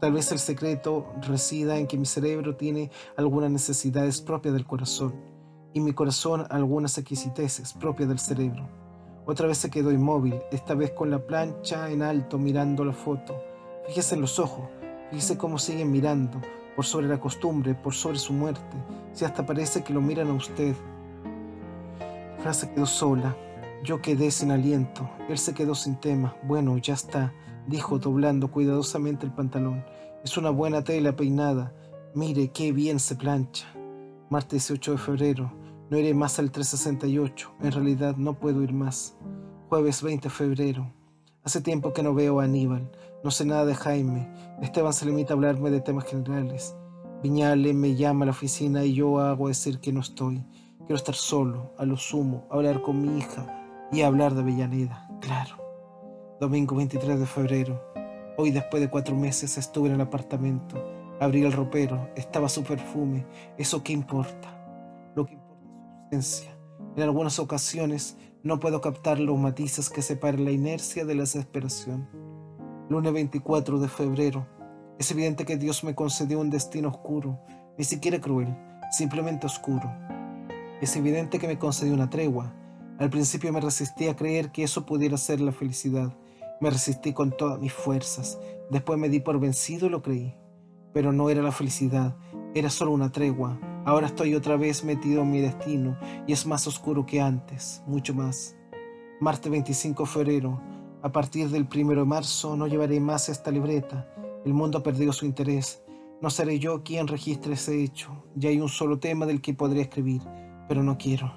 Tal 0.00 0.12
vez 0.12 0.30
el 0.30 0.38
secreto 0.38 1.06
resida 1.22 1.78
en 1.78 1.86
que 1.86 1.96
mi 1.96 2.04
cerebro 2.04 2.56
tiene 2.56 2.90
algunas 3.16 3.50
necesidades 3.50 4.20
propias 4.20 4.52
del 4.52 4.66
corazón 4.66 5.14
y 5.72 5.80
mi 5.80 5.92
corazón 5.92 6.46
algunas 6.50 6.98
exquisiteces 6.98 7.72
propias 7.72 8.08
del 8.08 8.18
cerebro. 8.18 8.68
Otra 9.24 9.46
vez 9.46 9.58
se 9.58 9.70
quedó 9.70 9.90
inmóvil, 9.90 10.34
esta 10.52 10.74
vez 10.74 10.92
con 10.92 11.10
la 11.10 11.18
plancha 11.18 11.90
en 11.90 12.02
alto 12.02 12.38
mirando 12.38 12.84
la 12.84 12.92
foto. 12.92 13.36
Fíjese 13.86 14.14
en 14.14 14.20
los 14.20 14.38
ojos, 14.38 14.68
fíjese 15.10 15.36
cómo 15.38 15.58
siguen 15.58 15.90
mirando, 15.90 16.40
por 16.76 16.84
sobre 16.84 17.08
la 17.08 17.18
costumbre, 17.18 17.74
por 17.74 17.94
sobre 17.94 18.18
su 18.18 18.32
muerte, 18.32 18.76
si 19.12 19.24
hasta 19.24 19.46
parece 19.46 19.82
que 19.82 19.94
lo 19.94 20.00
miran 20.00 20.28
a 20.28 20.34
usted. 20.34 20.76
Frase 22.46 22.70
quedó 22.70 22.86
sola, 22.86 23.36
yo 23.82 24.00
quedé 24.00 24.30
sin 24.30 24.52
aliento, 24.52 25.10
él 25.28 25.36
se 25.36 25.52
quedó 25.52 25.74
sin 25.74 25.96
tema. 25.96 26.36
Bueno, 26.44 26.78
ya 26.78 26.94
está, 26.94 27.34
dijo 27.66 27.98
doblando 27.98 28.52
cuidadosamente 28.52 29.26
el 29.26 29.32
pantalón. 29.32 29.84
Es 30.22 30.36
una 30.36 30.50
buena 30.50 30.84
tela 30.84 31.16
peinada. 31.16 31.74
Mire 32.14 32.52
qué 32.52 32.70
bien 32.70 33.00
se 33.00 33.16
plancha. 33.16 33.66
Martes 34.30 34.68
18 34.68 34.92
de 34.92 34.98
febrero. 34.98 35.52
No 35.90 35.98
iré 35.98 36.14
más 36.14 36.38
al 36.38 36.52
368. 36.52 37.50
En 37.62 37.72
realidad 37.72 38.14
no 38.16 38.38
puedo 38.38 38.62
ir 38.62 38.72
más. 38.72 39.16
Jueves 39.68 40.00
20 40.00 40.28
de 40.28 40.30
febrero. 40.32 40.92
Hace 41.42 41.60
tiempo 41.60 41.92
que 41.92 42.04
no 42.04 42.14
veo 42.14 42.38
a 42.38 42.44
Aníbal. 42.44 42.92
No 43.24 43.32
sé 43.32 43.44
nada 43.44 43.64
de 43.64 43.74
Jaime. 43.74 44.30
Esteban 44.62 44.92
se 44.92 45.04
limita 45.04 45.32
a 45.32 45.34
hablarme 45.34 45.72
de 45.72 45.80
temas 45.80 46.04
generales. 46.04 46.76
Viñale 47.24 47.74
me 47.74 47.96
llama 47.96 48.22
a 48.22 48.26
la 48.26 48.30
oficina 48.30 48.84
y 48.84 48.94
yo 48.94 49.18
hago 49.18 49.48
decir 49.48 49.80
que 49.80 49.92
no 49.92 49.98
estoy. 49.98 50.44
Quiero 50.86 50.98
estar 50.98 51.16
solo, 51.16 51.72
a 51.78 51.84
lo 51.84 51.96
sumo, 51.96 52.46
hablar 52.48 52.80
con 52.80 53.02
mi 53.02 53.18
hija 53.18 53.88
y 53.90 54.02
hablar 54.02 54.34
de 54.34 54.42
Avellaneda, 54.42 55.10
claro. 55.20 55.56
Domingo 56.38 56.76
23 56.76 57.18
de 57.18 57.26
febrero. 57.26 57.82
Hoy, 58.36 58.52
después 58.52 58.80
de 58.80 58.88
cuatro 58.88 59.16
meses, 59.16 59.58
estuve 59.58 59.88
en 59.88 59.96
el 59.96 60.00
apartamento. 60.00 60.80
Abrí 61.18 61.42
el 61.42 61.50
ropero, 61.50 62.08
estaba 62.14 62.48
su 62.48 62.62
perfume. 62.62 63.26
¿Eso 63.58 63.82
qué 63.82 63.94
importa? 63.94 65.10
Lo 65.16 65.26
que 65.26 65.34
importa 65.34 65.64
es 65.64 65.70
su 65.72 66.04
ausencia. 66.04 66.56
En 66.94 67.02
algunas 67.02 67.40
ocasiones 67.40 68.16
no 68.44 68.60
puedo 68.60 68.80
captar 68.80 69.18
los 69.18 69.36
matices 69.36 69.90
que 69.90 70.02
separan 70.02 70.44
la 70.44 70.52
inercia 70.52 71.04
de 71.04 71.16
la 71.16 71.22
desesperación. 71.22 72.08
Lunes 72.88 73.12
24 73.12 73.80
de 73.80 73.88
febrero. 73.88 74.46
Es 75.00 75.10
evidente 75.10 75.46
que 75.46 75.56
Dios 75.56 75.82
me 75.82 75.96
concedió 75.96 76.38
un 76.38 76.48
destino 76.48 76.90
oscuro, 76.90 77.40
ni 77.76 77.82
siquiera 77.82 78.20
cruel, 78.20 78.56
simplemente 78.92 79.46
oscuro. 79.46 79.92
Es 80.80 80.96
evidente 80.96 81.38
que 81.38 81.48
me 81.48 81.58
concedió 81.58 81.94
una 81.94 82.10
tregua. 82.10 82.54
Al 82.98 83.10
principio 83.10 83.52
me 83.52 83.60
resistí 83.60 84.08
a 84.08 84.16
creer 84.16 84.52
que 84.52 84.62
eso 84.62 84.86
pudiera 84.86 85.16
ser 85.16 85.40
la 85.40 85.52
felicidad 85.52 86.16
me 86.60 86.70
resistí 86.70 87.12
con 87.12 87.36
todas 87.36 87.60
mis 87.60 87.72
fuerzas. 87.72 88.38
Después 88.70 88.98
me 88.98 89.08
di 89.08 89.20
por 89.20 89.38
vencido 89.38 89.86
y 89.86 89.90
lo 89.90 90.02
creí. 90.02 90.34
Pero 90.92 91.12
no 91.12 91.28
era 91.28 91.42
la 91.42 91.52
felicidad, 91.52 92.16
era 92.54 92.70
solo 92.70 92.92
una 92.92 93.12
tregua. 93.12 93.58
Ahora 93.84 94.06
estoy 94.06 94.34
otra 94.34 94.56
vez 94.56 94.82
metido 94.82 95.22
en 95.22 95.30
mi 95.30 95.40
destino 95.40 95.98
y 96.26 96.32
es 96.32 96.46
más 96.46 96.66
oscuro 96.66 97.04
que 97.04 97.20
antes, 97.20 97.82
mucho 97.86 98.14
más. 98.14 98.56
Martes 99.20 99.50
25 99.50 100.04
de 100.04 100.08
febrero. 100.08 100.60
A 101.02 101.12
partir 101.12 101.50
del 101.50 101.68
1 101.72 101.94
de 101.94 102.04
marzo 102.04 102.56
no 102.56 102.66
llevaré 102.66 102.98
más 103.00 103.28
esta 103.28 103.50
libreta. 103.50 104.08
El 104.44 104.54
mundo 104.54 104.78
ha 104.78 104.82
perdido 104.82 105.12
su 105.12 105.26
interés. 105.26 105.82
No 106.22 106.30
seré 106.30 106.58
yo 106.58 106.82
quien 106.82 107.06
registre 107.06 107.52
ese 107.52 107.82
hecho. 107.82 108.24
Ya 108.34 108.48
hay 108.48 108.60
un 108.60 108.70
solo 108.70 108.98
tema 108.98 109.26
del 109.26 109.42
que 109.42 109.52
podría 109.52 109.82
escribir, 109.82 110.22
pero 110.68 110.82
no 110.82 110.98
quiero. 110.98 111.32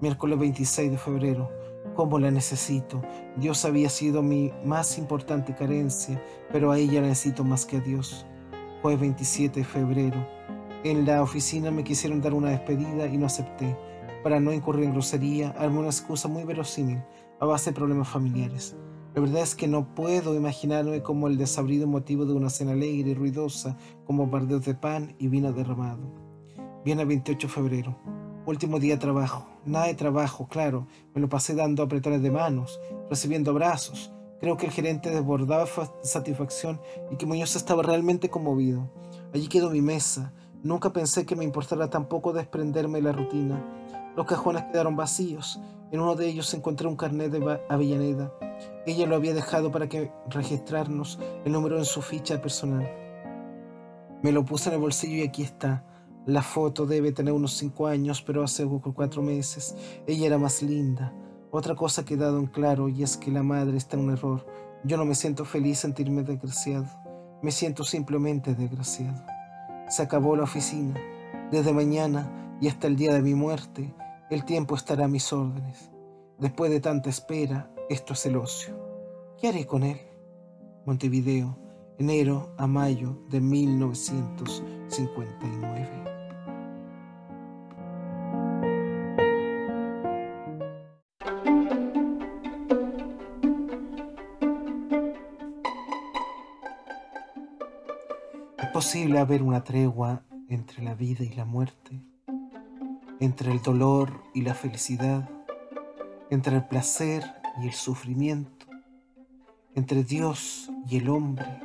Miércoles 0.00 0.38
26 0.38 0.90
de 0.90 0.98
febrero 0.98 1.58
cómo 1.94 2.20
la 2.20 2.30
necesito. 2.30 3.02
Dios 3.36 3.64
había 3.64 3.88
sido 3.88 4.22
mi 4.22 4.52
más 4.64 4.98
importante 4.98 5.54
carencia, 5.54 6.22
pero 6.52 6.70
a 6.70 6.78
ella 6.78 7.00
la 7.00 7.08
necesito 7.08 7.42
más 7.42 7.66
que 7.66 7.78
a 7.78 7.80
Dios. 7.80 8.24
Fue 8.82 8.96
27 8.96 9.58
de 9.58 9.66
febrero. 9.66 10.24
En 10.84 11.04
la 11.04 11.22
oficina 11.22 11.72
me 11.72 11.82
quisieron 11.82 12.20
dar 12.20 12.34
una 12.34 12.50
despedida 12.50 13.06
y 13.06 13.18
no 13.18 13.26
acepté. 13.26 13.76
Para 14.22 14.38
no 14.38 14.52
incurrir 14.52 14.84
en 14.84 14.92
grosería, 14.92 15.50
armé 15.58 15.80
una 15.80 15.88
excusa 15.88 16.28
muy 16.28 16.44
verosímil, 16.44 17.02
a 17.40 17.46
base 17.46 17.70
de 17.70 17.76
problemas 17.76 18.08
familiares. 18.08 18.76
La 19.14 19.20
verdad 19.20 19.42
es 19.42 19.56
que 19.56 19.66
no 19.66 19.94
puedo 19.94 20.36
imaginarme 20.36 21.02
como 21.02 21.26
el 21.26 21.36
desabrido 21.36 21.88
motivo 21.88 22.26
de 22.26 22.34
una 22.34 22.50
cena 22.50 22.72
alegre 22.72 23.10
y 23.10 23.14
ruidosa, 23.14 23.76
como 24.04 24.28
bardeos 24.28 24.64
de 24.64 24.74
pan 24.74 25.16
y 25.18 25.26
vino 25.26 25.52
derramado. 25.52 26.12
Viene 26.84 27.02
el 27.02 27.08
28 27.08 27.48
de 27.48 27.52
febrero. 27.52 28.17
Último 28.48 28.78
día 28.78 28.94
de 28.94 29.00
trabajo. 29.00 29.46
Nada 29.66 29.88
de 29.88 29.94
trabajo, 29.94 30.48
claro. 30.48 30.86
Me 31.14 31.20
lo 31.20 31.28
pasé 31.28 31.54
dando 31.54 31.82
apretones 31.82 32.22
de 32.22 32.30
manos, 32.30 32.80
recibiendo 33.10 33.50
abrazos. 33.50 34.10
Creo 34.40 34.56
que 34.56 34.64
el 34.64 34.72
gerente 34.72 35.10
desbordaba 35.10 35.66
satisfacción 36.02 36.80
y 37.10 37.16
que 37.16 37.26
Muñoz 37.26 37.56
estaba 37.56 37.82
realmente 37.82 38.30
conmovido. 38.30 38.90
Allí 39.34 39.48
quedó 39.48 39.68
mi 39.68 39.82
mesa. 39.82 40.32
Nunca 40.62 40.94
pensé 40.94 41.26
que 41.26 41.36
me 41.36 41.44
importara 41.44 41.90
tampoco 41.90 42.32
desprenderme 42.32 43.00
de 43.00 43.04
la 43.04 43.12
rutina. 43.12 43.62
Los 44.16 44.24
cajones 44.24 44.64
quedaron 44.72 44.96
vacíos. 44.96 45.60
En 45.92 46.00
uno 46.00 46.14
de 46.14 46.28
ellos 46.28 46.54
encontré 46.54 46.88
un 46.88 46.96
carnet 46.96 47.30
de 47.30 47.60
Avellaneda. 47.68 48.32
Ella 48.86 49.06
lo 49.06 49.16
había 49.16 49.34
dejado 49.34 49.70
para 49.70 49.90
que 49.90 50.10
registrarnos 50.30 51.18
el 51.44 51.52
número 51.52 51.76
en 51.76 51.84
su 51.84 52.00
ficha 52.00 52.40
personal. 52.40 52.90
Me 54.22 54.32
lo 54.32 54.42
puse 54.46 54.70
en 54.70 54.76
el 54.76 54.80
bolsillo 54.80 55.16
y 55.16 55.28
aquí 55.28 55.42
está. 55.42 55.84
La 56.28 56.42
foto 56.42 56.84
debe 56.84 57.10
tener 57.10 57.32
unos 57.32 57.56
cinco 57.56 57.86
años, 57.86 58.20
pero 58.20 58.42
hace 58.42 58.68
cuatro 58.94 59.22
meses 59.22 59.74
ella 60.06 60.26
era 60.26 60.36
más 60.36 60.62
linda. 60.62 61.14
Otra 61.50 61.74
cosa 61.74 62.02
ha 62.02 62.04
quedado 62.04 62.38
en 62.38 62.44
claro 62.44 62.90
y 62.90 63.02
es 63.02 63.16
que 63.16 63.30
la 63.30 63.42
madre 63.42 63.78
está 63.78 63.96
en 63.96 64.04
un 64.04 64.10
error. 64.10 64.44
Yo 64.84 64.98
no 64.98 65.06
me 65.06 65.14
siento 65.14 65.46
feliz 65.46 65.78
sentirme 65.78 66.24
desgraciado. 66.24 66.84
Me 67.40 67.50
siento 67.50 67.82
simplemente 67.82 68.54
desgraciado. 68.54 69.24
Se 69.88 70.02
acabó 70.02 70.36
la 70.36 70.42
oficina. 70.42 71.00
Desde 71.50 71.72
mañana 71.72 72.58
y 72.60 72.68
hasta 72.68 72.88
el 72.88 72.96
día 72.96 73.14
de 73.14 73.22
mi 73.22 73.34
muerte, 73.34 73.94
el 74.28 74.44
tiempo 74.44 74.74
estará 74.74 75.06
a 75.06 75.08
mis 75.08 75.32
órdenes. 75.32 75.90
Después 76.38 76.70
de 76.70 76.80
tanta 76.80 77.08
espera, 77.08 77.72
esto 77.88 78.12
es 78.12 78.26
el 78.26 78.36
ocio. 78.36 78.78
¿Qué 79.40 79.48
haré 79.48 79.64
con 79.64 79.82
él? 79.82 79.98
Montevideo, 80.84 81.58
enero 81.96 82.54
a 82.58 82.66
mayo 82.66 83.16
de 83.30 83.40
1959. 83.40 86.07
Posible 98.88 99.18
haber 99.18 99.42
una 99.42 99.64
tregua 99.64 100.22
entre 100.48 100.82
la 100.82 100.94
vida 100.94 101.22
y 101.22 101.34
la 101.34 101.44
muerte, 101.44 102.00
entre 103.20 103.52
el 103.52 103.60
dolor 103.60 104.22
y 104.32 104.40
la 104.40 104.54
felicidad, 104.54 105.28
entre 106.30 106.56
el 106.56 106.64
placer 106.68 107.22
y 107.60 107.66
el 107.66 107.74
sufrimiento, 107.74 108.64
entre 109.74 110.04
Dios 110.04 110.70
y 110.88 110.96
el 110.96 111.10
hombre. 111.10 111.60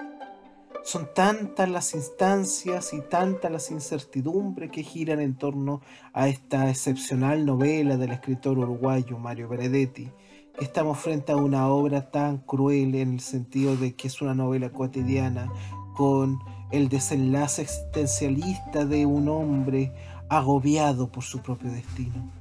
Son 0.84 1.07
tantas 1.15 1.69
las 1.69 1.93
instancias 1.95 2.93
y 2.93 2.99
tantas 2.99 3.49
las 3.49 3.71
incertidumbres 3.71 4.69
que 4.69 4.84
giran 4.84 5.21
en 5.21 5.36
torno 5.36 5.80
a 6.11 6.28
esta 6.28 6.69
excepcional 6.69 7.45
novela 7.45 7.95
del 7.95 8.11
escritor 8.11 8.57
uruguayo 8.57 9.17
Mario 9.17 9.47
Benedetti, 9.47 10.11
estamos 10.59 10.99
frente 10.99 11.32
a 11.32 11.38
una 11.38 11.69
obra 11.69 12.11
tan 12.11 12.39
cruel 12.39 12.95
en 12.95 13.13
el 13.13 13.21
sentido 13.21 13.78
de 13.78 13.95
que 13.95 14.09
es 14.09 14.21
una 14.21 14.36
novela 14.36 14.74
cotidiana 14.74 15.49
con 15.93 16.39
el 16.72 16.89
desenlace 16.89 17.61
existencialista 17.61 18.86
de 18.86 19.05
un 19.05 19.30
hombre 19.30 19.93
agobiado 20.30 21.11
por 21.11 21.24
su 21.24 21.41
propio 21.41 21.72
destino. 21.72 22.32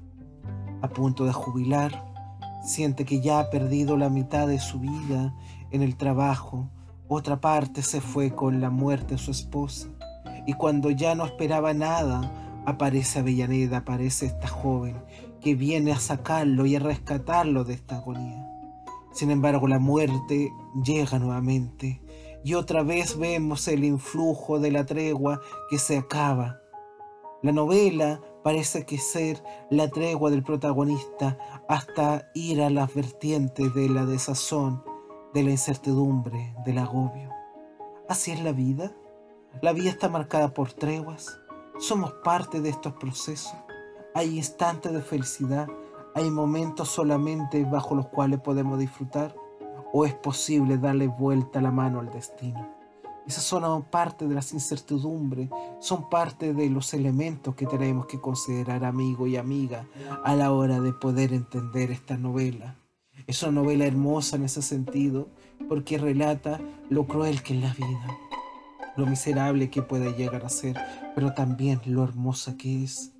A 0.80 0.88
punto 0.88 1.24
de 1.24 1.32
jubilar, 1.32 2.04
siente 2.64 3.04
que 3.04 3.20
ya 3.20 3.40
ha 3.40 3.50
perdido 3.50 3.96
la 3.96 4.08
mitad 4.08 4.46
de 4.46 4.58
su 4.58 4.80
vida 4.80 5.34
en 5.70 5.82
el 5.82 5.96
trabajo, 5.96 6.68
otra 7.08 7.40
parte 7.40 7.82
se 7.82 8.00
fue 8.00 8.34
con 8.34 8.60
la 8.60 8.70
muerte 8.70 9.14
de 9.14 9.18
su 9.18 9.30
esposa, 9.30 9.88
y 10.46 10.54
cuando 10.54 10.90
ya 10.90 11.14
no 11.14 11.26
esperaba 11.26 11.74
nada, 11.74 12.62
aparece 12.64 13.18
Avellaneda, 13.18 13.78
aparece 13.78 14.26
esta 14.26 14.48
joven 14.48 14.96
que 15.40 15.54
viene 15.54 15.92
a 15.92 15.98
sacarlo 15.98 16.66
y 16.66 16.76
a 16.76 16.80
rescatarlo 16.80 17.64
de 17.64 17.74
esta 17.74 17.96
agonía. 17.96 18.48
Sin 19.12 19.30
embargo, 19.30 19.68
la 19.68 19.78
muerte 19.78 20.50
llega 20.84 21.18
nuevamente 21.18 22.00
y 22.44 22.54
otra 22.54 22.82
vez 22.82 23.18
vemos 23.18 23.68
el 23.68 23.84
influjo 23.84 24.58
de 24.58 24.70
la 24.70 24.84
tregua 24.84 25.40
que 25.70 25.78
se 25.78 25.98
acaba. 25.98 26.60
La 27.42 27.52
novela 27.52 28.20
parece 28.42 28.84
que 28.84 28.98
ser 28.98 29.42
la 29.70 29.88
tregua 29.88 30.30
del 30.30 30.42
protagonista 30.42 31.38
hasta 31.68 32.30
ir 32.34 32.62
a 32.62 32.70
las 32.70 32.94
vertientes 32.94 33.74
de 33.74 33.88
la 33.88 34.04
desazón, 34.06 34.82
de 35.34 35.42
la 35.42 35.50
incertidumbre, 35.50 36.54
del 36.64 36.78
agobio. 36.78 37.30
Así 38.08 38.32
es 38.32 38.42
la 38.42 38.52
vida. 38.52 38.92
La 39.60 39.72
vida 39.72 39.90
está 39.90 40.08
marcada 40.08 40.52
por 40.54 40.72
treguas. 40.72 41.38
Somos 41.78 42.12
parte 42.24 42.60
de 42.60 42.70
estos 42.70 42.94
procesos. 42.94 43.54
Hay 44.14 44.36
instantes 44.36 44.92
de 44.92 45.00
felicidad, 45.00 45.68
hay 46.14 46.30
momentos 46.30 46.88
solamente 46.88 47.64
bajo 47.64 47.94
los 47.94 48.08
cuales 48.08 48.40
podemos 48.40 48.78
disfrutar 48.78 49.34
¿O 49.92 50.06
es 50.06 50.14
posible 50.14 50.78
darle 50.78 51.06
vuelta 51.06 51.60
la 51.60 51.70
mano 51.70 52.00
al 52.00 52.10
destino? 52.10 52.82
Esas 53.26 53.44
son 53.44 53.84
parte 53.84 54.26
de 54.26 54.34
las 54.34 54.52
incertidumbres, 54.52 55.48
son 55.80 56.08
parte 56.08 56.54
de 56.54 56.68
los 56.70 56.92
elementos 56.92 57.54
que 57.54 57.66
tenemos 57.66 58.06
que 58.06 58.20
considerar 58.20 58.84
amigo 58.84 59.26
y 59.26 59.36
amiga 59.36 59.86
a 60.24 60.34
la 60.34 60.50
hora 60.50 60.80
de 60.80 60.92
poder 60.92 61.32
entender 61.32 61.90
esta 61.90 62.16
novela. 62.16 62.76
Es 63.26 63.42
una 63.42 63.52
novela 63.52 63.86
hermosa 63.86 64.36
en 64.36 64.44
ese 64.44 64.62
sentido 64.62 65.28
porque 65.68 65.98
relata 65.98 66.58
lo 66.88 67.06
cruel 67.06 67.42
que 67.42 67.54
es 67.54 67.62
la 67.62 67.72
vida, 67.74 68.18
lo 68.96 69.06
miserable 69.06 69.70
que 69.70 69.82
puede 69.82 70.14
llegar 70.14 70.44
a 70.44 70.48
ser, 70.48 70.76
pero 71.14 71.32
también 71.32 71.80
lo 71.86 72.02
hermosa 72.02 72.56
que 72.56 72.82
es 72.82 73.12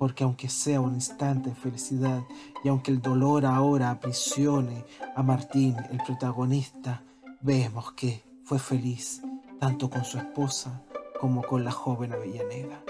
porque 0.00 0.24
aunque 0.24 0.48
sea 0.48 0.80
un 0.80 0.94
instante 0.94 1.50
de 1.50 1.54
felicidad 1.54 2.22
y 2.64 2.70
aunque 2.70 2.90
el 2.90 3.02
dolor 3.02 3.44
ahora 3.44 3.90
aprisione 3.90 4.86
a 5.14 5.22
Martín, 5.22 5.76
el 5.90 5.98
protagonista, 5.98 7.02
vemos 7.42 7.92
que 7.92 8.24
fue 8.42 8.58
feliz 8.58 9.20
tanto 9.58 9.90
con 9.90 10.06
su 10.06 10.16
esposa 10.16 10.82
como 11.20 11.42
con 11.42 11.64
la 11.64 11.70
joven 11.70 12.14
Avellaneda. 12.14 12.82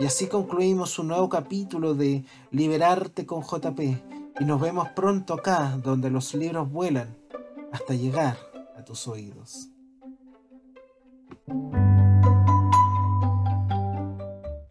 Y 0.00 0.06
así 0.06 0.28
concluimos 0.28 0.98
un 0.98 1.08
nuevo 1.08 1.28
capítulo 1.28 1.92
de 1.94 2.24
Liberarte 2.52 3.26
con 3.26 3.42
JP 3.42 3.78
y 4.40 4.44
nos 4.46 4.58
vemos 4.58 4.88
pronto 4.96 5.34
acá 5.34 5.78
donde 5.84 6.08
los 6.08 6.34
libros 6.34 6.72
vuelan 6.72 7.14
hasta 7.70 7.92
llegar 7.92 8.38
a 8.78 8.82
tus 8.82 9.06
oídos. 9.06 9.68